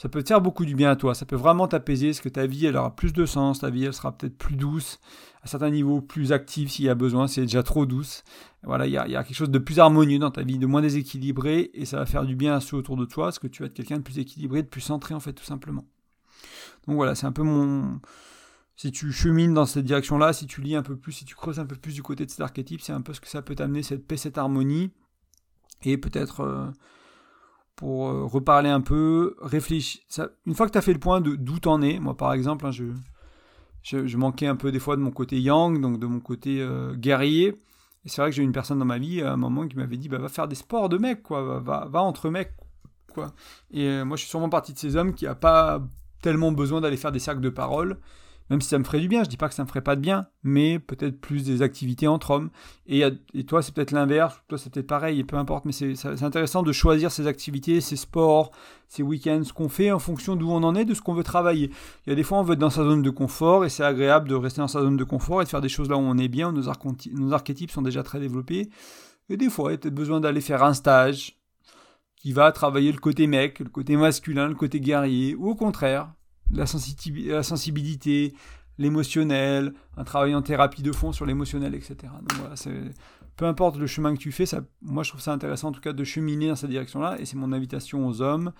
[0.02, 1.14] ça peut te faire beaucoup du bien à toi.
[1.14, 3.86] Ça peut vraiment t'apaiser, parce que ta vie, elle aura plus de sens, ta vie,
[3.86, 4.99] elle sera peut-être plus douce,
[5.43, 8.24] à certains niveaux plus active s'il y a besoin, si elle est déjà trop douce.
[8.64, 11.70] Voilà, il y, a, quelque chose de plus harmonieux dans ta vie, de moins déséquilibré,
[11.76, 13.68] et ça va faire du bien à ceux autour de toi, parce que tu vas
[13.68, 15.86] être quelqu'un de plus équilibré, de plus centré, en fait, tout simplement.
[16.88, 18.02] Donc voilà, c'est un peu mon...
[18.78, 21.60] Si tu chemines dans cette direction-là, si tu lis un peu plus, si tu creuses
[21.60, 23.54] un peu plus du côté de cet archétype, c'est un peu ce que ça peut
[23.54, 24.89] t'amener, cette paix, cette harmonie,
[25.84, 26.39] et peut-être...
[26.39, 26.72] Euh,
[27.76, 30.01] pour euh, reparler un peu, réfléchir.
[30.45, 32.65] une fois que tu as fait le point de d'où t'en es, moi par exemple,
[32.65, 32.86] hein, je,
[33.84, 36.93] je, manquais un peu des fois de mon côté yang, donc de mon côté euh,
[36.95, 37.57] guerrier.
[38.03, 39.97] Et c'est vrai que j'ai une personne dans ma vie à un moment qui m'avait
[39.97, 42.53] dit bah, va faire des sports de mec, quoi, va, va, entre mecs.
[43.13, 43.34] Quoi.
[43.72, 45.82] Et euh, moi je suis sûrement partie de ces hommes qui n'a pas
[46.22, 47.97] tellement besoin d'aller faire des cercles de parole
[48.52, 49.95] même si ça me ferait du bien, je dis pas que ça me ferait pas
[49.95, 52.49] de bien, mais peut-être plus des activités entre hommes.
[52.86, 53.02] Et,
[53.47, 56.74] toi, c'est peut-être l'inverse, toi, c'est peut-être pareil, et peu importe, mais c'est intéressant de
[56.74, 58.52] choisir ces activités, ces sports,
[58.89, 61.24] ces week-ends, ce qu'on fait en fonction d'où on en est, de ce qu'on veut
[61.24, 61.72] travailler.
[62.06, 63.86] Il y a des fois, on veut être dans sa zone de confort, et c'est
[63.86, 66.02] agréable de rester dans sa zone de confort et de faire des choses là où
[66.02, 68.70] on est bien, où nos archétypes sont déjà très développés.
[69.30, 71.38] Et des fois, il y a peut-être besoin d'aller faire un stage,
[72.18, 76.12] qui va travailler le côté mec, le côté masculin, le côté guerrier, ou au contraire,
[76.54, 76.66] la,
[77.43, 78.34] sensibilité,
[78.78, 81.95] l'émotionnel, un travail en thérapie de fond sur l'émotionnel, etc.
[82.22, 82.39] Donc
[83.38, 85.82] peu importe le chemin que tu fais, ça, moi je trouve ça intéressant en tout
[85.82, 88.52] cas de cheminer dans cette direction-là, et c'est mon invitation aux hommes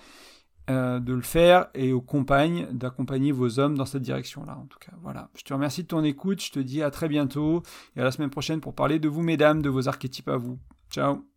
[0.70, 4.58] euh, de le faire et aux compagnes d'accompagner vos hommes dans cette direction-là.
[4.58, 5.30] En tout cas, voilà.
[5.36, 7.64] Je te remercie de ton écoute, je te dis à très bientôt
[7.96, 10.60] et à la semaine prochaine pour parler de vous, mesdames, de vos archétypes à vous.
[10.89, 11.31] Ciao